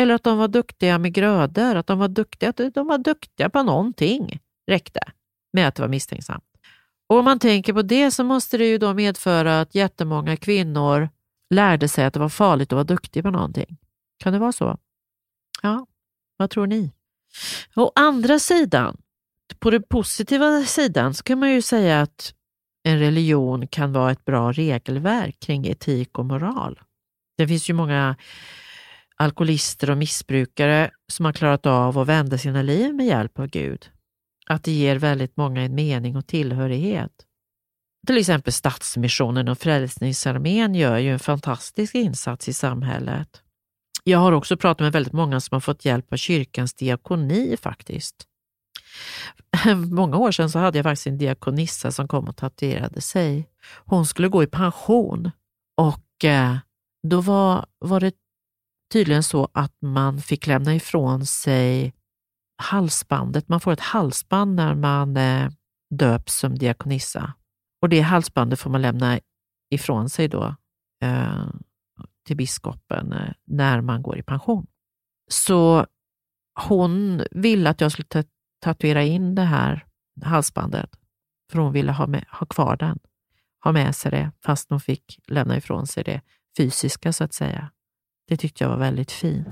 Eller 0.00 0.14
att 0.14 0.22
de 0.22 0.38
var 0.38 0.48
duktiga 0.48 0.98
med 0.98 1.12
grödor, 1.12 1.74
att 1.74 1.86
de 1.86 1.98
var 1.98 2.08
duktiga, 2.08 2.50
att 2.50 2.74
de 2.74 2.86
var 2.86 2.98
duktiga 2.98 3.50
på 3.50 3.62
någonting, 3.62 4.40
räckte 4.66 5.00
med 5.52 5.68
att 5.68 5.74
det 5.74 5.82
var 5.82 5.88
misstänksamt. 5.88 6.44
Och 7.08 7.18
om 7.18 7.24
man 7.24 7.38
tänker 7.38 7.72
på 7.72 7.82
det 7.82 8.10
så 8.10 8.24
måste 8.24 8.58
det 8.58 8.66
ju 8.66 8.78
då 8.78 8.94
medföra 8.94 9.60
att 9.60 9.74
jättemånga 9.74 10.36
kvinnor 10.36 11.08
lärde 11.50 11.88
sig 11.88 12.04
att 12.04 12.14
det 12.14 12.20
var 12.20 12.28
farligt 12.28 12.72
att 12.72 12.76
vara 12.76 12.84
duktig 12.84 13.22
på 13.22 13.30
någonting. 13.30 13.78
Kan 14.18 14.32
det 14.32 14.38
vara 14.38 14.52
så? 14.52 14.78
Ja, 15.62 15.86
vad 16.36 16.50
tror 16.50 16.66
ni? 16.66 16.92
Å 17.76 17.92
andra 17.94 18.38
sidan, 18.38 18.96
på 19.58 19.70
den 19.70 19.82
positiva 19.82 20.62
sidan, 20.62 21.14
så 21.14 21.22
kan 21.22 21.38
man 21.38 21.50
ju 21.50 21.62
säga 21.62 22.02
att 22.02 22.34
en 22.82 22.98
religion 22.98 23.66
kan 23.66 23.92
vara 23.92 24.12
ett 24.12 24.24
bra 24.24 24.52
regelverk 24.52 25.40
kring 25.40 25.66
etik 25.66 26.18
och 26.18 26.26
moral. 26.26 26.80
Det 27.36 27.48
finns 27.48 27.70
ju 27.70 27.74
många 27.74 28.16
alkoholister 29.16 29.90
och 29.90 29.98
missbrukare 29.98 30.90
som 31.08 31.24
har 31.24 31.32
klarat 31.32 31.66
av 31.66 31.98
att 31.98 32.08
vända 32.08 32.38
sina 32.38 32.62
liv 32.62 32.94
med 32.94 33.06
hjälp 33.06 33.38
av 33.38 33.46
Gud. 33.46 33.90
Att 34.46 34.64
det 34.64 34.72
ger 34.72 34.96
väldigt 34.96 35.36
många 35.36 35.62
en 35.62 35.74
mening 35.74 36.16
och 36.16 36.26
tillhörighet. 36.26 37.12
Till 38.06 38.18
exempel 38.18 38.52
Stadsmissionen 38.52 39.48
och 39.48 39.58
Frälsningsarmén 39.58 40.74
gör 40.74 40.98
ju 40.98 41.12
en 41.12 41.18
fantastisk 41.18 41.94
insats 41.94 42.48
i 42.48 42.52
samhället. 42.52 43.42
Jag 44.08 44.18
har 44.18 44.32
också 44.32 44.56
pratat 44.56 44.80
med 44.80 44.92
väldigt 44.92 45.12
många 45.12 45.40
som 45.40 45.54
har 45.54 45.60
fått 45.60 45.84
hjälp 45.84 46.12
av 46.12 46.16
kyrkans 46.16 46.74
diakoni 46.74 47.56
faktiskt. 47.56 48.14
Många 49.90 50.16
år 50.16 50.32
sedan 50.32 50.50
så 50.50 50.58
hade 50.58 50.78
jag 50.78 50.84
faktiskt 50.84 51.06
en 51.06 51.18
diakonissa 51.18 51.92
som 51.92 52.08
kom 52.08 52.28
och 52.28 52.36
tatuerade 52.36 53.00
sig. 53.00 53.48
Hon 53.84 54.06
skulle 54.06 54.28
gå 54.28 54.42
i 54.42 54.46
pension 54.46 55.30
och 55.76 56.24
eh, 56.24 56.56
då 57.08 57.20
var, 57.20 57.66
var 57.78 58.00
det 58.00 58.12
tydligen 58.92 59.22
så 59.22 59.48
att 59.52 59.72
man 59.82 60.20
fick 60.20 60.46
lämna 60.46 60.74
ifrån 60.74 61.26
sig 61.26 61.94
halsbandet. 62.62 63.48
Man 63.48 63.60
får 63.60 63.72
ett 63.72 63.80
halsband 63.80 64.54
när 64.54 64.74
man 64.74 65.16
eh, 65.16 65.50
döps 65.90 66.38
som 66.38 66.58
diakonissa. 66.58 67.32
Och 67.82 67.88
det 67.88 68.00
halsbandet 68.00 68.60
får 68.60 68.70
man 68.70 68.82
lämna 68.82 69.20
ifrån 69.70 70.08
sig 70.08 70.28
då 70.28 70.54
eh, 71.02 71.46
till 72.26 72.36
biskopen 72.36 73.12
eh, 73.12 73.32
när 73.44 73.80
man 73.80 74.02
går 74.02 74.18
i 74.18 74.22
pension. 74.22 74.66
Så 75.30 75.86
hon 76.68 77.22
ville 77.30 77.70
att 77.70 77.80
jag 77.80 77.92
skulle 77.92 78.24
tatuera 78.62 79.02
in 79.02 79.34
det 79.34 79.42
här 79.42 79.86
halsbandet, 80.22 80.90
för 81.52 81.58
hon 81.58 81.72
ville 81.72 81.92
ha, 81.92 82.06
med, 82.06 82.24
ha 82.30 82.46
kvar 82.46 82.76
den, 82.76 82.98
ha 83.64 83.72
med 83.72 83.96
sig 83.96 84.10
det, 84.10 84.30
fast 84.44 84.70
hon 84.70 84.80
fick 84.80 85.20
lämna 85.26 85.56
ifrån 85.56 85.86
sig 85.86 86.04
det 86.04 86.20
fysiska 86.56 87.12
så 87.12 87.24
att 87.24 87.34
säga. 87.34 87.70
Det 88.28 88.36
tyckte 88.36 88.64
jag 88.64 88.70
var 88.70 88.78
väldigt 88.78 89.12
fint. 89.12 89.48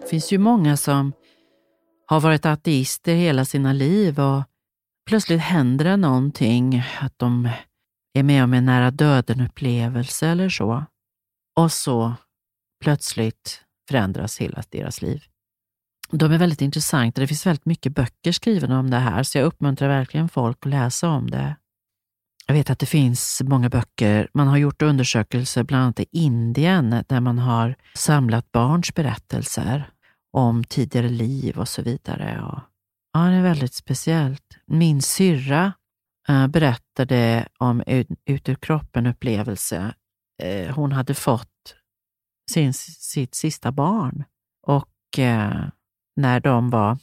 Det 0.00 0.08
finns 0.08 0.32
ju 0.32 0.38
många 0.38 0.76
som 0.76 1.12
har 2.06 2.20
varit 2.20 2.46
ateister 2.46 3.14
hela 3.14 3.44
sina 3.44 3.72
liv 3.72 4.20
och 4.20 4.42
plötsligt 5.06 5.40
händer 5.40 5.84
det 5.84 5.96
någonting, 5.96 6.84
att 7.00 7.18
de 7.18 7.48
är 8.14 8.22
med 8.22 8.44
om 8.44 8.54
en 8.54 8.64
nära 8.64 8.90
döden-upplevelse 8.90 10.28
eller 10.28 10.48
så. 10.48 10.84
Och 11.60 11.72
så 11.72 12.14
plötsligt 12.84 13.64
förändras 13.88 14.38
hela 14.38 14.62
deras 14.70 15.02
liv. 15.02 15.22
De 16.10 16.32
är 16.32 16.38
väldigt 16.38 16.62
intressanta. 16.62 17.20
Det 17.20 17.26
finns 17.26 17.46
väldigt 17.46 17.66
mycket 17.66 17.94
böcker 17.94 18.32
skrivna 18.32 18.78
om 18.78 18.90
det 18.90 18.98
här, 18.98 19.22
så 19.22 19.38
jag 19.38 19.44
uppmuntrar 19.44 19.88
verkligen 19.88 20.28
folk 20.28 20.56
att 20.60 20.70
läsa 20.70 21.08
om 21.08 21.30
det. 21.30 21.56
Jag 22.46 22.54
vet 22.54 22.70
att 22.70 22.78
det 22.78 22.86
finns 22.86 23.42
många 23.44 23.68
böcker. 23.68 24.28
Man 24.34 24.48
har 24.48 24.56
gjort 24.56 24.82
undersökelser 24.82 25.62
bland 25.62 25.82
annat 25.82 26.00
i 26.00 26.06
Indien 26.10 27.04
där 27.08 27.20
man 27.20 27.38
har 27.38 27.74
samlat 27.94 28.52
barns 28.52 28.94
berättelser 28.94 29.90
om 30.32 30.64
tidigare 30.64 31.08
liv 31.08 31.58
och 31.58 31.68
så 31.68 31.82
vidare. 31.82 32.42
Och, 32.42 32.60
ja, 33.12 33.20
det 33.20 33.36
är 33.36 33.42
väldigt 33.42 33.74
speciellt. 33.74 34.58
Min 34.66 35.02
syrra 35.02 35.72
eh, 36.28 36.46
berättade 36.46 37.48
om 37.58 37.82
ut 38.26 38.48
ur 38.48 38.54
kroppen-upplevelse. 38.54 39.94
Eh, 40.42 40.74
hon 40.74 40.92
hade 40.92 41.14
fått 41.14 41.76
sin, 42.50 42.74
sitt 42.74 43.34
sista 43.34 43.72
barn 43.72 44.24
och 44.66 45.18
eh, 45.18 45.64
när 46.16 46.40
de 46.40 46.70
var 46.70 46.98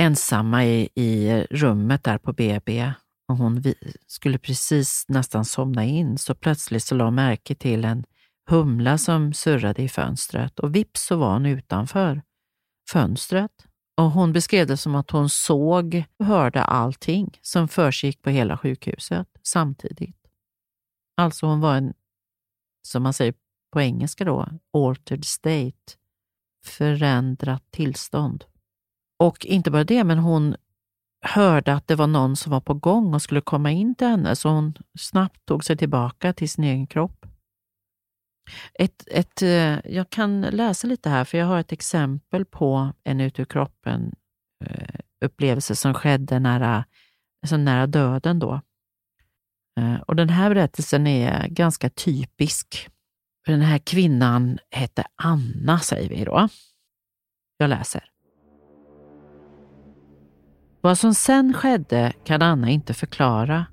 ensamma 0.00 0.64
i, 0.64 0.88
i 0.94 1.46
rummet 1.50 2.04
där 2.04 2.18
på 2.18 2.32
BB 2.32 2.92
och 3.28 3.36
hon 3.36 3.62
skulle 4.06 4.38
precis 4.38 5.04
nästan 5.08 5.44
somna 5.44 5.84
in 5.84 6.18
så 6.18 6.34
plötsligt 6.34 6.82
så 6.82 6.94
la 6.94 7.04
hon 7.04 7.14
märke 7.14 7.54
till 7.54 7.84
en 7.84 8.04
humla 8.48 8.98
som 8.98 9.32
surrade 9.32 9.82
i 9.82 9.88
fönstret 9.88 10.58
och 10.58 10.74
vips 10.74 11.02
så 11.02 11.16
var 11.16 11.32
hon 11.32 11.46
utanför 11.46 12.22
fönstret. 12.92 13.66
Och 13.96 14.10
Hon 14.10 14.32
beskrev 14.32 14.66
det 14.66 14.76
som 14.76 14.94
att 14.94 15.10
hon 15.10 15.28
såg 15.28 16.04
och 16.18 16.26
hörde 16.26 16.62
allting 16.62 17.38
som 17.42 17.68
försiggick 17.68 18.22
på 18.22 18.30
hela 18.30 18.58
sjukhuset 18.58 19.28
samtidigt. 19.42 20.16
Alltså 21.16 21.46
hon 21.46 21.60
var 21.60 21.76
en, 21.76 21.94
som 22.82 23.02
man 23.02 23.12
säger 23.12 23.34
på 23.72 23.80
engelska 23.80 24.24
då, 24.24 24.48
altered 24.72 25.24
state, 25.24 25.92
förändrat 26.64 27.62
tillstånd. 27.70 28.44
Och 29.18 29.46
inte 29.46 29.70
bara 29.70 29.84
det, 29.84 30.04
men 30.04 30.18
hon 30.18 30.56
hörde 31.22 31.74
att 31.74 31.88
det 31.88 31.94
var 31.94 32.06
någon 32.06 32.36
som 32.36 32.52
var 32.52 32.60
på 32.60 32.74
gång 32.74 33.14
och 33.14 33.22
skulle 33.22 33.40
komma 33.40 33.70
in 33.70 33.94
till 33.94 34.06
henne, 34.06 34.36
så 34.36 34.48
hon 34.48 34.74
snabbt 34.98 35.46
tog 35.46 35.64
sig 35.64 35.76
tillbaka 35.76 36.32
till 36.32 36.50
sin 36.50 36.64
egen 36.64 36.86
kropp. 36.86 37.26
Ett, 38.74 39.04
ett, 39.06 39.42
eh, 39.42 39.78
jag 39.84 40.10
kan 40.10 40.40
läsa 40.40 40.86
lite 40.86 41.10
här, 41.10 41.24
för 41.24 41.38
jag 41.38 41.46
har 41.46 41.58
ett 41.58 41.72
exempel 41.72 42.44
på 42.44 42.92
en 43.04 43.20
ut 43.20 43.40
ur 43.40 43.44
kroppen-upplevelse 43.44 45.72
eh, 45.72 45.76
som 45.76 45.94
skedde 45.94 46.38
nära, 46.38 46.84
alltså 47.42 47.56
nära 47.56 47.86
döden. 47.86 48.38
Då. 48.38 48.60
Eh, 49.80 50.00
och 50.00 50.16
Den 50.16 50.28
här 50.28 50.48
berättelsen 50.48 51.06
är 51.06 51.48
ganska 51.48 51.90
typisk. 51.90 52.88
Den 53.46 53.60
här 53.60 53.78
kvinnan 53.78 54.58
hette 54.70 55.04
Anna, 55.16 55.78
säger 55.78 56.08
vi 56.08 56.24
då. 56.24 56.48
Jag 57.56 57.70
läser. 57.70 58.04
Vad 60.80 60.98
som 60.98 61.14
sen 61.14 61.54
skedde 61.54 62.12
kan 62.24 62.42
Anna 62.42 62.70
inte 62.70 62.94
förklara. 62.94 63.66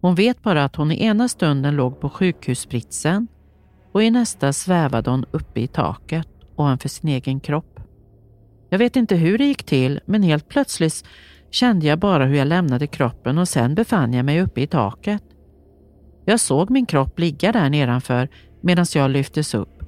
Hon 0.00 0.14
vet 0.14 0.42
bara 0.42 0.64
att 0.64 0.76
hon 0.76 0.92
i 0.92 1.04
ena 1.04 1.28
stunden 1.28 1.76
låg 1.76 2.00
på 2.00 2.10
sjukhusspritsen 2.10 3.28
och 3.94 4.02
i 4.02 4.10
nästa 4.10 4.52
svävade 4.52 5.10
hon 5.10 5.24
uppe 5.30 5.60
i 5.60 5.66
taket 5.66 6.28
ovanför 6.56 6.88
sin 6.88 7.10
egen 7.10 7.40
kropp. 7.40 7.80
Jag 8.68 8.78
vet 8.78 8.96
inte 8.96 9.16
hur 9.16 9.38
det 9.38 9.44
gick 9.44 9.64
till, 9.64 10.00
men 10.06 10.22
helt 10.22 10.48
plötsligt 10.48 11.04
kände 11.50 11.86
jag 11.86 11.98
bara 11.98 12.24
hur 12.24 12.36
jag 12.36 12.48
lämnade 12.48 12.86
kroppen 12.86 13.38
och 13.38 13.48
sen 13.48 13.74
befann 13.74 14.12
jag 14.12 14.24
mig 14.24 14.40
uppe 14.40 14.60
i 14.60 14.66
taket. 14.66 15.22
Jag 16.24 16.40
såg 16.40 16.70
min 16.70 16.86
kropp 16.86 17.18
ligga 17.18 17.52
där 17.52 17.70
nedanför 17.70 18.28
medan 18.60 18.86
jag 18.94 19.10
lyftes 19.10 19.54
upp 19.54 19.82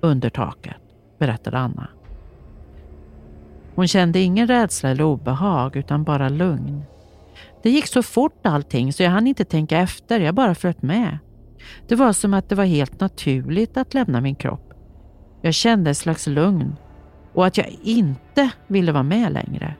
under 0.00 0.30
taket, 0.30 0.76
berättade 1.18 1.58
Anna. 1.58 1.88
Hon 3.74 3.88
kände 3.88 4.20
ingen 4.20 4.46
rädsla 4.46 4.90
eller 4.90 5.04
obehag 5.04 5.76
utan 5.76 6.04
bara 6.04 6.28
lugn. 6.28 6.82
Det 7.62 7.70
gick 7.70 7.86
så 7.86 8.02
fort 8.02 8.46
allting 8.46 8.92
så 8.92 9.02
jag 9.02 9.10
hann 9.10 9.26
inte 9.26 9.44
tänka 9.44 9.78
efter, 9.78 10.20
jag 10.20 10.34
bara 10.34 10.54
flöt 10.54 10.82
med. 10.82 11.18
Det 11.88 11.94
var 11.94 12.12
som 12.12 12.34
att 12.34 12.48
det 12.48 12.54
var 12.54 12.64
helt 12.64 13.00
naturligt 13.00 13.76
att 13.76 13.94
lämna 13.94 14.20
min 14.20 14.34
kropp. 14.34 14.72
Jag 15.42 15.54
kände 15.54 15.90
ett 15.90 15.96
slags 15.96 16.26
lugn 16.26 16.76
och 17.34 17.46
att 17.46 17.56
jag 17.56 17.76
inte 17.82 18.50
ville 18.66 18.92
vara 18.92 19.02
med 19.02 19.32
längre. 19.32 19.74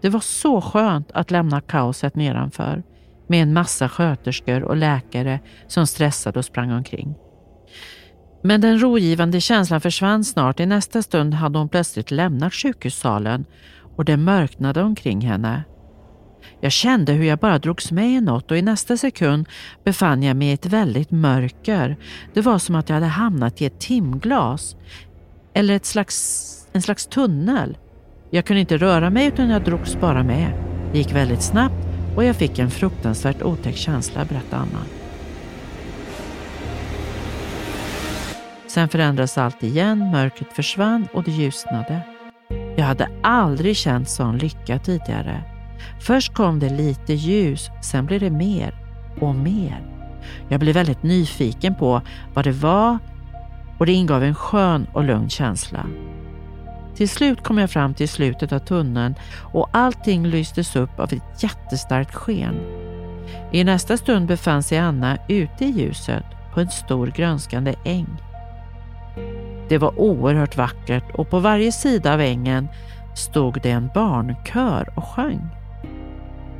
Det 0.00 0.08
var 0.08 0.20
så 0.20 0.60
skönt 0.60 1.10
att 1.12 1.30
lämna 1.30 1.60
kaoset 1.60 2.16
nedanför 2.16 2.82
med 3.26 3.42
en 3.42 3.52
massa 3.52 3.88
sköterskor 3.88 4.62
och 4.62 4.76
läkare 4.76 5.40
som 5.66 5.86
stressade 5.86 6.38
och 6.38 6.44
sprang 6.44 6.72
omkring. 6.72 7.14
Men 8.42 8.60
den 8.60 8.78
rogivande 8.78 9.40
känslan 9.40 9.80
försvann 9.80 10.24
snart. 10.24 10.60
I 10.60 10.66
nästa 10.66 11.02
stund 11.02 11.34
hade 11.34 11.58
hon 11.58 11.68
plötsligt 11.68 12.10
lämnat 12.10 12.54
sjukhussalen 12.54 13.44
och 13.96 14.04
det 14.04 14.16
mörknade 14.16 14.82
omkring 14.82 15.20
henne. 15.20 15.64
Jag 16.60 16.72
kände 16.72 17.12
hur 17.12 17.24
jag 17.24 17.38
bara 17.38 17.58
drogs 17.58 17.92
med 17.92 18.10
i 18.10 18.20
något 18.20 18.50
och 18.50 18.56
i 18.56 18.62
nästa 18.62 18.96
sekund 18.96 19.48
befann 19.84 20.22
jag 20.22 20.36
mig 20.36 20.48
i 20.48 20.52
ett 20.52 20.66
väldigt 20.66 21.10
mörker. 21.10 21.96
Det 22.34 22.40
var 22.40 22.58
som 22.58 22.74
att 22.74 22.88
jag 22.88 22.94
hade 22.94 23.06
hamnat 23.06 23.62
i 23.62 23.66
ett 23.66 23.80
timglas 23.80 24.76
eller 25.54 25.76
ett 25.76 25.86
slags, 25.86 26.48
en 26.72 26.82
slags 26.82 27.06
tunnel. 27.06 27.76
Jag 28.30 28.44
kunde 28.44 28.60
inte 28.60 28.76
röra 28.76 29.10
mig 29.10 29.26
utan 29.26 29.50
jag 29.50 29.64
drogs 29.64 29.96
bara 30.00 30.22
med. 30.22 30.52
Det 30.92 30.98
gick 30.98 31.14
väldigt 31.14 31.42
snabbt 31.42 31.86
och 32.16 32.24
jag 32.24 32.36
fick 32.36 32.58
en 32.58 32.70
fruktansvärt 32.70 33.42
otäck 33.42 33.76
känsla, 33.76 34.24
berättade 34.24 34.62
Anna. 34.62 34.84
Sen 38.66 38.88
förändrades 38.88 39.38
allt 39.38 39.62
igen, 39.62 39.98
mörkret 39.98 40.52
försvann 40.52 41.06
och 41.12 41.24
det 41.24 41.30
ljusnade. 41.30 42.00
Jag 42.76 42.84
hade 42.84 43.08
aldrig 43.22 43.76
känt 43.76 44.08
sån 44.08 44.38
lycka 44.38 44.78
tidigare. 44.78 45.51
Först 46.00 46.34
kom 46.34 46.58
det 46.58 46.68
lite 46.68 47.14
ljus, 47.14 47.70
sen 47.82 48.06
blev 48.06 48.20
det 48.20 48.30
mer 48.30 48.74
och 49.20 49.34
mer. 49.34 49.82
Jag 50.48 50.60
blev 50.60 50.74
väldigt 50.74 51.02
nyfiken 51.02 51.74
på 51.74 52.02
vad 52.34 52.44
det 52.44 52.52
var 52.52 52.98
och 53.78 53.86
det 53.86 53.92
ingav 53.92 54.24
en 54.24 54.34
skön 54.34 54.86
och 54.92 55.04
lugn 55.04 55.30
känsla. 55.30 55.86
Till 56.94 57.08
slut 57.08 57.42
kom 57.42 57.58
jag 57.58 57.70
fram 57.70 57.94
till 57.94 58.08
slutet 58.08 58.52
av 58.52 58.58
tunneln 58.58 59.14
och 59.52 59.68
allting 59.72 60.26
lystes 60.26 60.76
upp 60.76 61.00
av 61.00 61.12
ett 61.12 61.42
jättestarkt 61.42 62.14
sken. 62.14 62.54
I 63.52 63.64
nästa 63.64 63.96
stund 63.96 64.26
befann 64.26 64.62
sig 64.62 64.78
Anna 64.78 65.18
ute 65.28 65.64
i 65.64 65.70
ljuset 65.70 66.24
på 66.54 66.60
en 66.60 66.70
stor 66.70 67.06
grönskande 67.06 67.74
äng. 67.84 68.06
Det 69.68 69.78
var 69.78 70.00
oerhört 70.00 70.56
vackert 70.56 71.14
och 71.14 71.30
på 71.30 71.38
varje 71.38 71.72
sida 71.72 72.14
av 72.14 72.20
ängen 72.20 72.68
stod 73.14 73.62
det 73.62 73.70
en 73.70 73.90
barnkör 73.94 74.92
och 74.96 75.04
sjöng. 75.04 75.61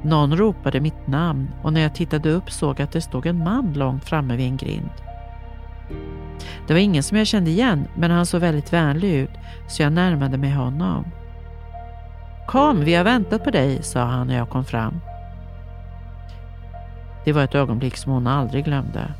Någon 0.02 0.36
ropade 0.36 0.80
mitt 0.80 1.06
namn 1.06 1.48
och 1.62 1.72
när 1.72 1.80
jag 1.80 1.94
tittade 1.94 2.30
upp 2.30 2.50
såg 2.50 2.80
jag 2.80 2.84
att 2.84 2.92
det 2.92 3.00
stod 3.00 3.26
en 3.26 3.44
man 3.44 3.72
långt 3.72 4.04
framme 4.04 4.36
vid 4.36 4.46
en 4.46 4.56
grind. 4.56 4.90
Det 6.66 6.72
var 6.72 6.80
ingen 6.80 7.02
som 7.02 7.18
jag 7.18 7.26
kände 7.26 7.50
igen, 7.50 7.88
men 7.94 8.10
han 8.10 8.26
såg 8.26 8.40
väldigt 8.40 8.72
vänlig 8.72 9.14
ut 9.14 9.30
så 9.68 9.82
jag 9.82 9.92
närmade 9.92 10.38
mig 10.38 10.50
honom. 10.50 11.04
Kom, 12.46 12.80
vi 12.80 12.94
har 12.94 13.04
väntat 13.04 13.44
på 13.44 13.50
dig, 13.50 13.82
sa 13.82 14.04
han 14.04 14.26
när 14.26 14.36
jag 14.36 14.50
kom 14.50 14.64
fram. 14.64 15.00
Det 17.24 17.32
var 17.32 17.42
ett 17.42 17.54
ögonblick 17.54 17.96
som 17.96 18.12
hon 18.12 18.26
aldrig 18.26 18.64
glömde. 18.64 19.14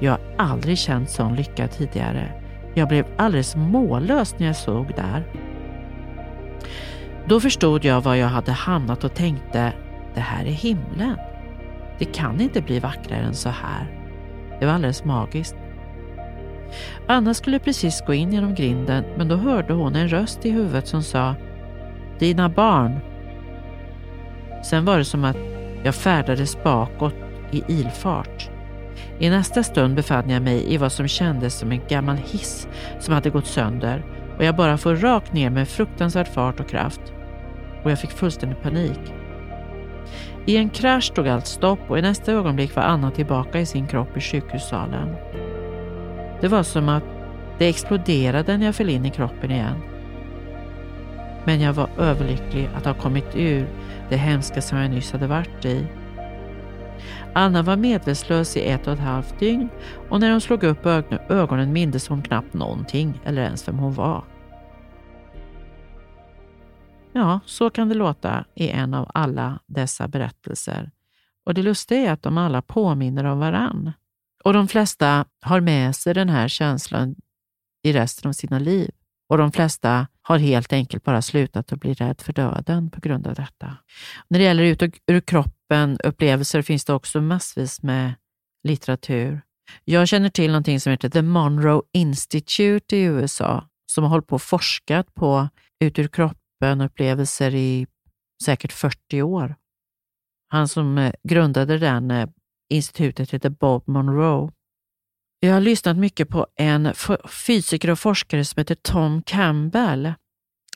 Jag 0.00 0.12
har 0.12 0.20
aldrig 0.38 0.78
känt 0.78 1.10
sån 1.10 1.34
lycka 1.34 1.68
tidigare. 1.68 2.42
Jag 2.74 2.88
blev 2.88 3.06
alldeles 3.16 3.56
mållös 3.56 4.38
när 4.38 4.46
jag 4.46 4.56
såg 4.56 4.92
där. 4.96 5.24
Då 7.28 7.40
förstod 7.40 7.84
jag 7.84 8.00
var 8.00 8.14
jag 8.14 8.28
hade 8.28 8.52
hamnat 8.52 9.04
och 9.04 9.14
tänkte, 9.14 9.72
det 10.14 10.20
här 10.20 10.44
är 10.44 10.50
himlen. 10.50 11.16
Det 11.98 12.04
kan 12.04 12.40
inte 12.40 12.60
bli 12.60 12.80
vackrare 12.80 13.20
än 13.20 13.34
så 13.34 13.48
här. 13.48 13.90
Det 14.60 14.66
var 14.66 14.72
alldeles 14.72 15.04
magiskt. 15.04 15.56
Anna 17.06 17.34
skulle 17.34 17.58
precis 17.58 18.02
gå 18.06 18.14
in 18.14 18.32
genom 18.32 18.54
grinden 18.54 19.04
men 19.16 19.28
då 19.28 19.36
hörde 19.36 19.72
hon 19.72 19.96
en 19.96 20.08
röst 20.08 20.46
i 20.46 20.50
huvudet 20.50 20.88
som 20.88 21.02
sa 21.02 21.34
Dina 22.18 22.48
barn. 22.48 22.98
Sen 24.64 24.84
var 24.84 24.98
det 24.98 25.04
som 25.04 25.24
att 25.24 25.36
jag 25.84 25.94
färdades 25.94 26.62
bakåt 26.62 27.14
i 27.50 27.62
ilfart. 27.68 28.50
I 29.18 29.30
nästa 29.30 29.62
stund 29.62 29.94
befann 29.94 30.30
jag 30.30 30.42
mig 30.42 30.74
i 30.74 30.76
vad 30.76 30.92
som 30.92 31.08
kändes 31.08 31.58
som 31.58 31.72
en 31.72 31.80
gammal 31.88 32.16
hiss 32.16 32.68
som 33.00 33.14
hade 33.14 33.30
gått 33.30 33.46
sönder 33.46 34.04
och 34.36 34.44
jag 34.44 34.56
bara 34.56 34.78
får 34.78 34.96
rakt 34.96 35.32
ner 35.32 35.50
med 35.50 35.68
fruktansvärd 35.68 36.28
fart 36.28 36.60
och 36.60 36.68
kraft. 36.68 37.00
Och 37.82 37.90
jag 37.90 38.00
fick 38.00 38.10
fullständig 38.10 38.62
panik. 38.62 39.14
I 40.46 40.56
en 40.56 40.70
krasch 40.70 41.12
tog 41.14 41.28
allt 41.28 41.46
stopp 41.46 41.80
och 41.88 41.98
i 41.98 42.02
nästa 42.02 42.32
ögonblick 42.32 42.76
var 42.76 42.82
Anna 42.82 43.10
tillbaka 43.10 43.60
i 43.60 43.66
sin 43.66 43.86
kropp 43.86 44.16
i 44.16 44.20
sjukhussalen. 44.20 45.16
Det 46.40 46.48
var 46.48 46.62
som 46.62 46.88
att 46.88 47.04
det 47.58 47.68
exploderade 47.68 48.58
när 48.58 48.66
jag 48.66 48.74
föll 48.74 48.88
in 48.88 49.06
i 49.06 49.10
kroppen 49.10 49.50
igen. 49.50 49.80
Men 51.44 51.60
jag 51.60 51.72
var 51.72 51.88
överlycklig 51.98 52.70
att 52.76 52.84
ha 52.84 52.94
kommit 52.94 53.36
ur 53.36 53.66
det 54.08 54.16
hemska 54.16 54.62
som 54.62 54.78
jag 54.78 54.90
nyss 54.90 55.12
hade 55.12 55.26
varit 55.26 55.64
i. 55.64 55.86
Anna 57.38 57.62
var 57.62 57.76
medvetslös 57.76 58.56
i 58.56 58.68
ett 58.68 58.86
och 58.86 58.92
ett 58.92 58.98
halvt 58.98 59.38
dygn 59.38 59.68
och 60.10 60.20
när 60.20 60.30
hon 60.30 60.40
slog 60.40 60.64
upp 60.64 60.86
ögonen 61.28 61.72
mindes 61.72 62.08
hon 62.08 62.22
knappt 62.22 62.54
någonting 62.54 63.20
eller 63.24 63.42
ens 63.42 63.68
vem 63.68 63.78
hon 63.78 63.94
var. 63.94 64.24
Ja, 67.12 67.40
så 67.46 67.70
kan 67.70 67.88
det 67.88 67.94
låta 67.94 68.44
i 68.54 68.68
en 68.68 68.94
av 68.94 69.10
alla 69.14 69.58
dessa 69.66 70.08
berättelser. 70.08 70.90
Och 71.46 71.54
det 71.54 71.62
lustiga 71.62 72.00
är 72.00 72.12
att 72.12 72.22
de 72.22 72.38
alla 72.38 72.62
påminner 72.62 73.24
om 73.24 73.38
varann. 73.38 73.92
Och 74.44 74.52
de 74.52 74.68
flesta 74.68 75.24
har 75.42 75.60
med 75.60 75.96
sig 75.96 76.14
den 76.14 76.28
här 76.28 76.48
känslan 76.48 77.14
i 77.82 77.92
resten 77.92 78.28
av 78.28 78.32
sina 78.32 78.58
liv. 78.58 78.90
Och 79.28 79.38
de 79.38 79.52
flesta 79.52 80.06
har 80.26 80.38
helt 80.38 80.72
enkelt 80.72 81.04
bara 81.04 81.22
slutat 81.22 81.72
att 81.72 81.80
bli 81.80 81.94
rädd 81.94 82.20
för 82.20 82.32
döden 82.32 82.90
på 82.90 83.00
grund 83.00 83.26
av 83.26 83.34
detta. 83.34 83.76
När 84.28 84.38
det 84.38 84.44
gäller 84.44 84.62
ut 84.62 84.82
ur 85.06 85.20
kroppen-upplevelser 85.20 86.62
finns 86.62 86.84
det 86.84 86.92
också 86.92 87.20
massvis 87.20 87.82
med 87.82 88.14
litteratur. 88.68 89.40
Jag 89.84 90.08
känner 90.08 90.28
till 90.28 90.50
någonting 90.50 90.80
som 90.80 90.90
heter 90.90 91.08
The 91.08 91.22
Monroe 91.22 91.82
Institute 91.92 92.96
i 92.96 93.02
USA 93.02 93.68
som 93.92 94.04
har 94.04 94.10
hållit 94.10 94.26
på 94.26 94.34
och 94.34 94.42
forskat 94.42 95.14
på 95.14 95.48
ut 95.80 95.98
ur 95.98 96.08
kroppen-upplevelser 96.08 97.54
i 97.54 97.86
säkert 98.44 98.72
40 98.72 99.22
år. 99.22 99.54
Han 100.48 100.68
som 100.68 100.98
eh, 100.98 101.12
grundade 101.28 101.78
den 101.78 102.10
eh, 102.10 102.28
institutet 102.70 103.30
heter 103.30 103.50
Bob 103.50 103.88
Monroe. 103.88 104.50
Jag 105.40 105.52
har 105.52 105.60
lyssnat 105.60 105.96
mycket 105.96 106.28
på 106.28 106.46
en 106.56 106.94
fysiker 107.46 107.90
och 107.90 107.98
forskare 107.98 108.44
som 108.44 108.60
heter 108.60 108.74
Tom 108.74 109.22
Campbell, 109.22 110.12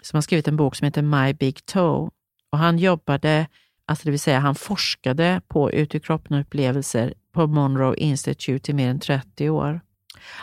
som 0.02 0.16
har 0.16 0.22
skrivit 0.22 0.48
en 0.48 0.56
bok 0.56 0.76
som 0.76 0.84
heter 0.84 1.02
My 1.02 1.32
Big 1.32 1.66
Toe. 1.66 2.10
Och 2.52 2.58
han 2.58 2.78
jobbade, 2.78 3.46
alltså 3.84 4.04
det 4.04 4.10
vill 4.10 4.20
säga 4.20 4.38
han 4.38 4.54
forskade 4.54 5.42
på 5.48 5.70
utekroppen-upplevelser 5.70 7.14
på 7.32 7.46
Monroe 7.46 7.96
Institute 7.96 8.70
i 8.70 8.74
mer 8.74 8.88
än 8.88 9.00
30 9.00 9.50
år. 9.50 9.80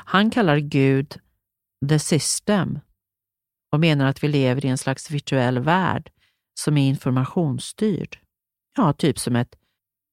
Han 0.06 0.30
kallar 0.30 0.58
Gud 0.58 1.20
the 1.90 2.00
system 2.00 2.80
och 3.72 3.80
menar 3.80 4.06
att 4.06 4.24
vi 4.24 4.28
lever 4.28 4.66
i 4.66 4.70
en 4.70 4.78
slags 4.78 5.12
virtuell 5.12 5.60
värld 5.60 6.12
som 6.54 6.78
är 6.78 6.88
informationsstyrd. 6.88 8.20
Ja, 8.78 8.94
typ 8.94 9.20
som 9.20 9.36
ett 9.36 9.56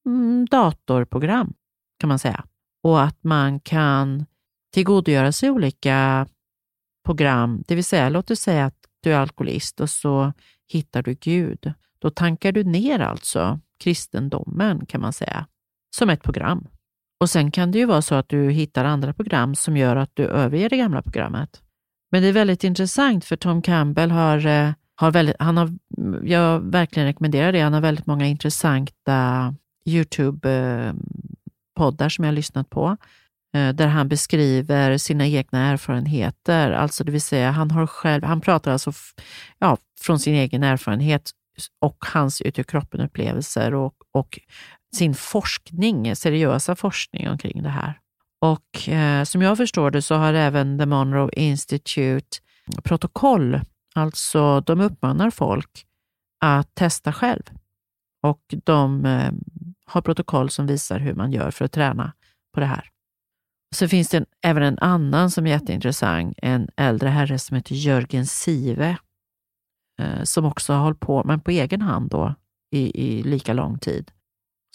mm, 0.07 0.47
datorprogram 0.51 1.55
kan 1.99 2.09
man 2.09 2.19
säga 2.19 2.45
och 2.85 3.03
att 3.03 3.25
man 3.25 3.61
kan 3.61 4.27
tillgodogöra 4.73 5.33
sig 5.33 5.51
olika 5.51 6.27
program. 7.05 7.65
Det 7.67 7.75
vill 7.75 7.85
säga, 7.85 8.09
låt 8.09 8.31
oss 8.31 8.41
säga 8.41 8.65
att 8.65 8.77
du 9.01 9.13
är 9.13 9.19
alkoholist 9.19 9.81
och 9.81 9.91
så 9.91 10.33
hittar 10.69 11.03
du 11.03 11.15
Gud. 11.15 11.73
Då 11.99 12.11
tankar 12.11 12.53
du 12.53 12.65
ner 12.65 12.99
alltså 12.99 13.61
kristendomen 13.79 14.87
kan 14.87 15.01
man 15.01 15.13
säga, 15.13 15.47
som 15.97 16.11
ett 16.11 16.23
program. 16.23 16.69
Och 17.21 17.31
sen 17.31 17.51
kan 17.51 17.71
det 17.71 17.79
ju 17.79 17.87
vara 17.87 18.03
så 18.03 18.15
att 18.15 18.29
du 18.29 18.51
hittar 18.51 18.85
andra 18.85 19.13
program 19.13 19.55
som 19.55 19.77
gör 19.77 19.97
att 19.97 20.11
du 20.15 20.25
överger 20.27 20.69
det 20.69 20.77
gamla 20.77 21.03
programmet. 21.03 21.63
Men 22.11 22.23
det 22.23 22.29
är 22.29 22.33
väldigt 22.33 22.65
intressant 22.65 23.25
för 23.25 23.37
Tom 23.37 23.63
Campbell 23.63 24.11
har, 24.11 24.47
eh, 24.47 24.73
har 24.95 25.11
väldigt, 25.11 25.37
han 25.39 25.57
har, 25.57 25.73
jag 26.23 26.61
verkligen 26.61 27.07
rekommenderar 27.07 27.53
det, 27.53 27.61
han 27.61 27.73
har 27.73 27.81
väldigt 27.81 28.07
många 28.07 28.27
intressanta 28.27 29.55
Youtube 29.87 30.51
eh, 30.51 30.93
poddar 31.75 32.09
som 32.09 32.25
jag 32.25 32.33
har 32.33 32.37
lyssnat 32.37 32.71
på, 32.71 32.97
eh, 33.55 33.69
där 33.69 33.87
han 33.87 34.09
beskriver 34.09 34.99
sina 34.99 35.27
egna 35.27 35.71
erfarenheter. 35.71 36.71
Alltså 36.71 37.05
det 37.05 37.13
vill 37.13 37.23
säga, 37.23 37.51
han, 37.51 37.71
har 37.71 37.87
själv, 37.87 38.25
han 38.25 38.41
pratar 38.41 38.73
alltså 38.73 38.93
ja, 39.59 39.79
från 40.01 40.19
sin 40.19 40.35
egen 40.35 40.63
erfarenhet 40.63 41.31
och 41.81 41.97
hans 42.13 42.41
ut 42.41 42.59
ur 42.59 42.63
kroppen-upplevelser 42.63 43.75
och, 43.75 43.95
och 44.13 44.41
sin 44.97 45.15
forskning, 45.15 46.17
seriösa 46.17 46.77
forskning 46.77 47.29
omkring 47.29 47.63
det 47.63 47.69
här. 47.69 47.99
Och 48.41 48.89
eh, 48.89 49.25
som 49.25 49.43
jag 49.43 49.57
förstår 49.57 49.91
det 49.91 50.03
så 50.03 50.15
har 50.15 50.35
även 50.35 50.79
The 50.79 50.87
Monroe 50.87 51.31
Institute 51.33 52.39
protokoll, 52.83 53.61
alltså 53.95 54.61
de 54.61 54.81
uppmanar 54.81 55.31
folk 55.31 55.87
att 56.41 56.75
testa 56.75 57.13
själv. 57.13 57.43
Och 58.23 58.41
de 58.65 59.07
eh, 59.07 59.33
har 59.87 60.01
protokoll 60.01 60.51
som 60.51 60.67
visar 60.67 60.99
hur 60.99 61.15
man 61.15 61.33
gör 61.33 61.51
för 61.51 61.65
att 61.65 61.73
träna 61.73 62.13
på 62.55 62.61
det 62.61 62.67
här. 62.67 62.91
Så 63.75 63.89
finns 63.89 64.09
det 64.09 64.17
en, 64.17 64.27
även 64.43 64.63
en 64.63 64.79
annan 64.79 65.31
som 65.31 65.47
är 65.47 65.51
jätteintressant, 65.51 66.39
en 66.43 66.69
äldre 66.77 67.09
herre 67.09 67.39
som 67.39 67.57
heter 67.57 67.75
Jörgen 67.75 68.27
Sive, 68.27 68.97
eh, 70.01 70.23
som 70.23 70.45
också 70.45 70.73
har 70.73 70.81
hållit 70.81 71.01
på, 71.01 71.25
men 71.25 71.41
på 71.41 71.51
egen 71.51 71.83
hand 71.83 72.11
då, 72.11 72.35
i, 72.75 73.07
i 73.07 73.23
lika 73.23 73.53
lång 73.53 73.79
tid, 73.79 74.11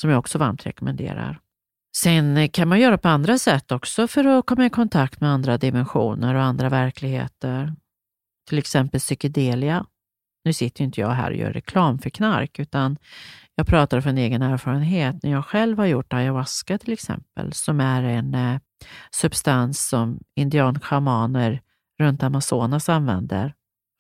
som 0.02 0.10
jag 0.10 0.20
också 0.20 0.38
varmt 0.38 0.66
rekommenderar. 0.66 1.40
Sen 1.98 2.50
kan 2.50 2.68
man 2.68 2.80
göra 2.80 2.98
på 2.98 3.08
andra 3.08 3.38
sätt 3.38 3.72
också 3.72 4.08
för 4.08 4.26
att 4.26 4.46
komma 4.46 4.66
i 4.66 4.70
kontakt 4.70 5.22
med 5.22 5.30
andra 5.30 5.58
dimensioner 5.58 6.36
och 6.36 6.44
andra 6.44 6.70
verkligheter. 6.70 7.76
Till 8.50 8.58
exempel 8.58 9.00
psykedelia. 9.00 9.86
Nu 10.50 10.54
sitter 10.54 10.82
ju 10.82 10.86
inte 10.86 11.02
jag 11.02 11.10
här 11.10 11.32
och 11.32 11.38
gör 11.38 11.54
reklam 11.54 12.00
för 12.00 12.10
knark, 12.10 12.60
utan 12.60 12.98
jag 13.56 13.68
pratar 13.68 14.02
från 14.02 14.18
egen 14.18 14.42
erfarenhet 14.42 15.24
när 15.24 15.32
jag 15.32 15.46
själv 15.46 15.78
har 15.78 15.86
gjort 15.86 16.14
ayahuasca 16.14 16.78
till 16.78 16.94
exempel, 16.94 17.54
som 17.54 17.82
är 17.82 18.04
en 18.04 18.36
eh, 18.36 18.60
substans 19.12 19.88
som 19.88 20.20
indianschamaner 20.36 21.62
runt 22.00 22.24
Amazonas 22.24 22.90
använder 22.90 23.54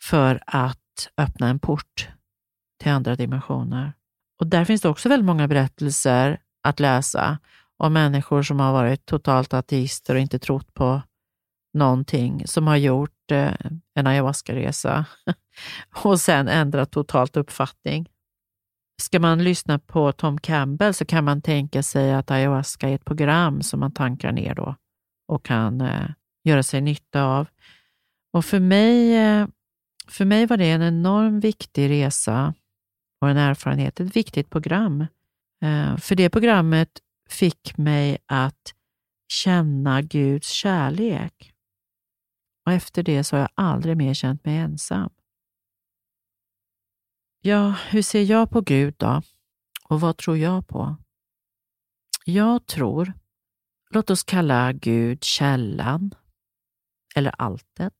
för 0.04 0.43
att 0.45 1.10
öppna 1.18 1.50
en 1.50 1.60
port 1.60 2.10
till 2.82 2.91
andra 2.91 3.16
dimensioner. 3.16 3.93
Och 4.39 4.47
där 4.47 4.66
finns 4.66 4.82
det 4.82 4.89
också 4.89 5.10
väldigt 5.10 5.26
många 5.26 5.47
berättelser 5.47 6.39
att 6.64 6.80
läsa 6.80 7.38
om 7.78 7.93
människor 7.93 8.43
som 8.43 8.60
har 8.60 8.74
varit 8.74 9.06
totalt 9.06 9.54
ateister 9.54 10.16
och 10.16 10.22
inte 10.22 10.39
trott 10.39 10.74
på 10.74 11.02
någonting, 11.74 12.48
som 12.48 12.68
har 12.68 12.78
gjort 12.78 13.32
eh, 13.32 13.54
en 13.96 14.08
ayahuasca-resa 14.08 15.06
och 16.04 16.20
sen 16.20 16.48
ändrat 16.48 16.92
totalt 16.92 17.38
uppfattning. 17.38 18.10
Ska 19.02 19.20
man 19.20 19.44
lyssna 19.44 19.80
på 19.80 20.12
Tom 20.12 20.40
Campbell 20.40 20.94
så 20.94 21.06
kan 21.06 21.24
man 21.24 21.42
tänka 21.42 21.84
sig 21.84 22.14
att 22.14 22.32
ayahuasca 22.32 22.90
är 22.90 22.96
ett 22.96 23.06
program 23.06 23.62
som 23.62 23.80
man 23.80 23.94
tankar 23.94 24.32
ner 24.32 24.56
då 24.56 24.76
och 25.28 25.46
kan 25.46 25.82
eh, 25.82 26.10
göra 26.44 26.64
sig 26.64 26.82
nytta 26.82 27.24
av. 27.24 27.48
Och 28.34 28.46
för 28.46 28.60
mig, 28.60 29.16
eh, 29.16 29.48
för 30.08 30.26
mig 30.26 30.46
var 30.46 30.58
det 30.58 30.72
en 30.72 30.82
enormt 30.82 31.44
viktig 31.44 31.90
resa 31.90 32.54
och 33.22 33.30
en 33.30 33.38
erfarenhet, 33.38 34.00
ett 34.00 34.16
viktigt 34.16 34.50
program. 34.50 35.02
Eh, 35.64 35.98
för 35.98 36.16
det 36.16 36.30
programmet 36.30 36.90
fick 37.30 37.78
mig 37.78 38.18
att 38.26 38.74
känna 39.32 40.02
Guds 40.02 40.50
kärlek. 40.50 41.54
Och 42.66 42.72
efter 42.72 43.03
det 43.03 43.24
så 43.24 43.36
har 43.36 43.41
jag 43.41 43.49
aldrig 43.55 43.97
mer 43.97 44.14
känt 44.14 44.45
mig 44.45 44.57
ensam. 44.57 45.10
Ja, 47.41 47.76
hur 47.89 48.01
ser 48.01 48.24
jag 48.24 48.49
på 48.49 48.62
Gud 48.62 48.95
då? 48.97 49.22
Och 49.89 50.01
vad 50.01 50.18
tror 50.18 50.38
jag 50.38 50.68
på? 50.68 50.95
Jag 52.26 52.66
tror, 52.66 53.14
låt 53.89 54.10
oss 54.10 54.24
kalla 54.24 54.74
Gud 54.74 55.24
källan 55.24 56.12
eller 57.16 57.32
alltet. 57.32 57.93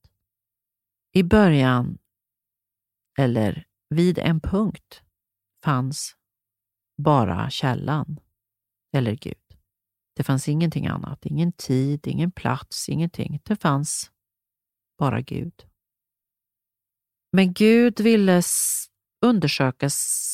I 1.14 1.24
början, 1.24 1.98
eller 3.18 3.68
vid 3.90 4.18
en 4.18 4.40
punkt, 4.40 5.04
fanns 5.64 6.16
bara 6.98 7.50
källan 7.50 8.20
eller 8.94 9.16
Gud. 9.16 9.36
Det 10.16 10.24
fanns 10.24 10.50
ingenting 10.50 10.88
annat, 10.88 11.26
ingen 11.26 11.52
tid, 11.52 12.08
ingen 12.08 12.32
plats, 12.32 12.90
ingenting. 12.90 13.42
Det 13.44 13.56
fanns 13.56 14.12
bara 15.00 15.22
Gud. 15.22 15.66
Men 17.32 17.54
Gud 17.54 18.00
ville 18.00 18.42
undersöka 19.26 19.90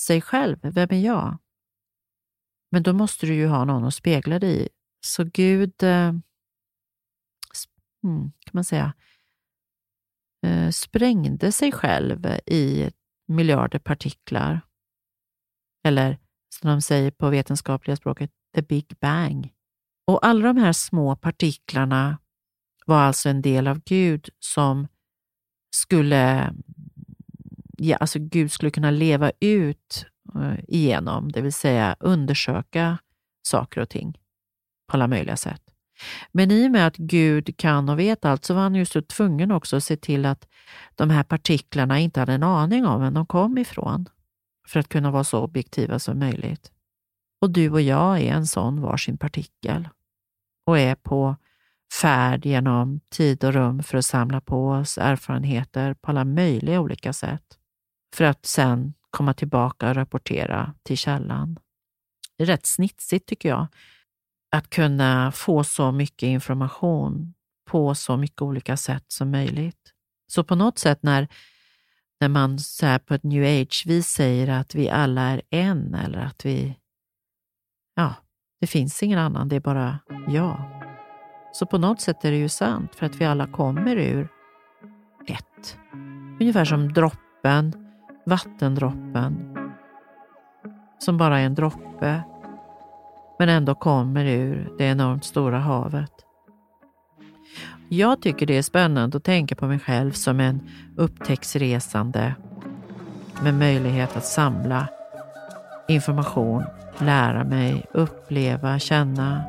sig 0.05 0.21
själv. 0.21 0.57
Vem 0.61 0.91
är 0.91 0.99
jag? 0.99 1.37
Men 2.71 2.83
då 2.83 2.93
måste 2.93 3.25
du 3.25 3.33
ju 3.33 3.47
ha 3.47 3.65
någon 3.65 3.85
att 3.85 3.93
spegla 3.93 4.39
dig 4.39 4.65
i. 4.65 4.69
Så 5.05 5.23
Gud, 5.23 5.83
eh, 5.83 6.13
hmm, 8.03 8.31
kan 8.39 8.51
man 8.51 8.63
säga, 8.63 8.93
eh, 10.45 10.69
sprängde 10.69 11.51
sig 11.51 11.71
själv 11.71 12.25
i 12.45 12.91
miljarder 13.27 13.79
partiklar. 13.79 14.61
Eller 15.83 16.17
som 16.49 16.69
de 16.69 16.81
säger 16.81 17.11
på 17.11 17.29
vetenskapliga 17.29 17.95
språket, 17.95 18.31
the 18.55 18.61
big 18.61 18.97
bang. 18.99 19.53
Och 20.07 20.25
alla 20.25 20.47
de 20.47 20.57
här 20.57 20.73
små 20.73 21.15
partiklarna 21.15 22.17
var 22.85 23.01
alltså 23.01 23.29
en 23.29 23.41
del 23.41 23.67
av 23.67 23.81
Gud 23.85 24.29
som 24.39 24.87
skulle, 25.75 26.53
ja, 27.77 27.97
alltså 27.97 28.19
Gud 28.19 28.51
skulle 28.51 28.71
kunna 28.71 28.91
leva 28.91 29.31
ut 29.39 30.05
eh, 30.35 30.59
igenom, 30.67 31.31
det 31.31 31.41
vill 31.41 31.53
säga 31.53 31.95
undersöka 31.99 32.97
saker 33.47 33.81
och 33.81 33.89
ting 33.89 34.17
på 34.87 34.97
alla 34.97 35.07
möjliga 35.07 35.37
sätt. 35.37 35.61
Men 36.31 36.51
i 36.51 36.67
och 36.67 36.71
med 36.71 36.87
att 36.87 36.97
Gud 36.97 37.57
kan 37.57 37.89
och 37.89 37.99
vet 37.99 38.25
allt 38.25 38.45
så 38.45 38.53
var 38.53 38.61
han 38.61 38.75
just 38.75 38.91
så 38.91 39.01
tvungen 39.01 39.51
också 39.51 39.75
att 39.75 39.83
se 39.83 39.97
till 39.97 40.25
att 40.25 40.47
de 40.95 41.09
här 41.09 41.23
partiklarna 41.23 41.99
inte 41.99 42.19
hade 42.19 42.33
en 42.33 42.43
aning 42.43 42.85
om 42.85 43.01
vem 43.01 43.13
de 43.13 43.25
kom 43.25 43.57
ifrån 43.57 44.09
för 44.67 44.79
att 44.79 44.89
kunna 44.89 45.11
vara 45.11 45.23
så 45.23 45.39
objektiva 45.39 45.99
som 45.99 46.19
möjligt. 46.19 46.71
Och 47.41 47.49
du 47.49 47.69
och 47.69 47.81
jag 47.81 48.21
är 48.21 48.33
en 48.33 48.47
sån 48.47 48.81
varsin 48.81 49.17
partikel 49.17 49.89
och 50.65 50.79
är 50.79 50.95
på 50.95 51.35
färd 51.93 52.45
genom 52.45 52.99
tid 53.09 53.43
och 53.43 53.53
rum 53.53 53.83
för 53.83 53.97
att 53.97 54.05
samla 54.05 54.41
på 54.41 54.69
oss 54.69 54.97
erfarenheter 54.97 55.93
på 55.93 56.11
alla 56.11 56.25
möjliga 56.25 56.79
olika 56.79 57.13
sätt 57.13 57.57
för 58.15 58.25
att 58.25 58.45
sen 58.45 58.93
komma 59.09 59.33
tillbaka 59.33 59.89
och 59.89 59.95
rapportera 59.95 60.73
till 60.83 60.97
källan. 60.97 61.59
Det 62.37 62.43
är 62.43 62.47
rätt 62.47 62.65
snitsigt 62.65 63.29
tycker 63.29 63.49
jag, 63.49 63.67
att 64.51 64.69
kunna 64.69 65.31
få 65.31 65.63
så 65.63 65.91
mycket 65.91 66.27
information 66.27 67.33
på 67.65 67.95
så 67.95 68.17
mycket 68.17 68.41
olika 68.41 68.77
sätt 68.77 69.05
som 69.07 69.31
möjligt. 69.31 69.93
Så 70.27 70.43
på 70.43 70.55
något 70.55 70.79
sätt 70.79 71.03
när, 71.03 71.27
när 72.19 72.29
man 72.29 72.59
så 72.59 72.85
här 72.85 72.99
på 72.99 73.13
ett 73.13 73.23
new 73.23 73.43
age-vis 73.43 74.07
säger 74.07 74.47
att 74.47 74.75
vi 74.75 74.89
alla 74.89 75.21
är 75.21 75.41
en 75.49 75.95
eller 75.95 76.19
att 76.19 76.45
vi, 76.45 76.79
ja, 77.95 78.13
det 78.59 78.67
finns 78.67 79.03
ingen 79.03 79.19
annan, 79.19 79.49
det 79.49 79.55
är 79.55 79.59
bara 79.59 79.99
jag. 80.27 80.84
Så 81.59 81.65
på 81.65 81.77
något 81.77 82.01
sätt 82.01 82.25
är 82.25 82.31
det 82.31 82.37
ju 82.37 82.49
sant 82.49 82.95
för 82.95 83.05
att 83.05 83.15
vi 83.15 83.25
alla 83.25 83.47
kommer 83.47 83.95
ur 83.95 84.27
ett. 85.27 85.77
Ungefär 86.39 86.65
som 86.65 86.93
droppen, 86.93 87.73
vattendroppen, 88.25 89.57
som 90.99 91.17
bara 91.17 91.39
är 91.39 91.45
en 91.45 91.55
droppe 91.55 92.21
men 93.39 93.49
ändå 93.49 93.75
kommer 93.75 94.25
ur 94.25 94.71
det 94.77 94.85
enormt 94.85 95.25
stora 95.25 95.59
havet. 95.59 96.11
Jag 97.89 98.21
tycker 98.21 98.45
det 98.45 98.57
är 98.57 98.61
spännande 98.61 99.17
att 99.17 99.23
tänka 99.23 99.55
på 99.55 99.67
mig 99.67 99.79
själv 99.79 100.11
som 100.11 100.39
en 100.39 100.69
upptäcktsresande 100.97 102.35
med 103.43 103.53
möjlighet 103.53 104.17
att 104.17 104.25
samla 104.25 104.87
information, 105.87 106.63
lära 106.97 107.43
mig, 107.43 107.85
uppleva, 107.93 108.79
känna. 108.79 109.43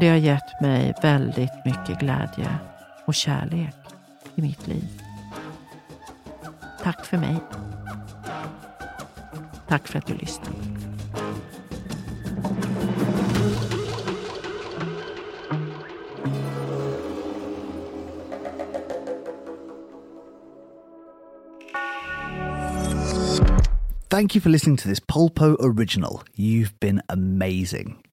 Det 0.00 0.08
har 0.08 0.16
gett 0.16 0.60
mig 0.60 0.94
väldigt 1.02 1.64
mycket 1.64 2.00
glädje 2.00 2.58
och 3.06 3.14
kärlek 3.14 3.74
i 4.34 4.42
mitt 4.42 4.66
liv. 4.66 5.02
Tack 6.82 7.06
för 7.06 7.16
mig. 7.16 7.36
Tack 9.68 9.88
för 9.88 9.98
att 9.98 10.06
du 10.06 10.14
lyssnade. 10.14 10.56
Thank 24.08 24.36
you 24.36 24.42
for 24.42 24.50
listening 24.50 24.76
to 24.76 24.88
this 24.88 25.00
Polpo 25.00 25.56
original. 25.56 26.22
You've 26.36 26.80
been 26.80 27.00
amazing. 27.08 28.07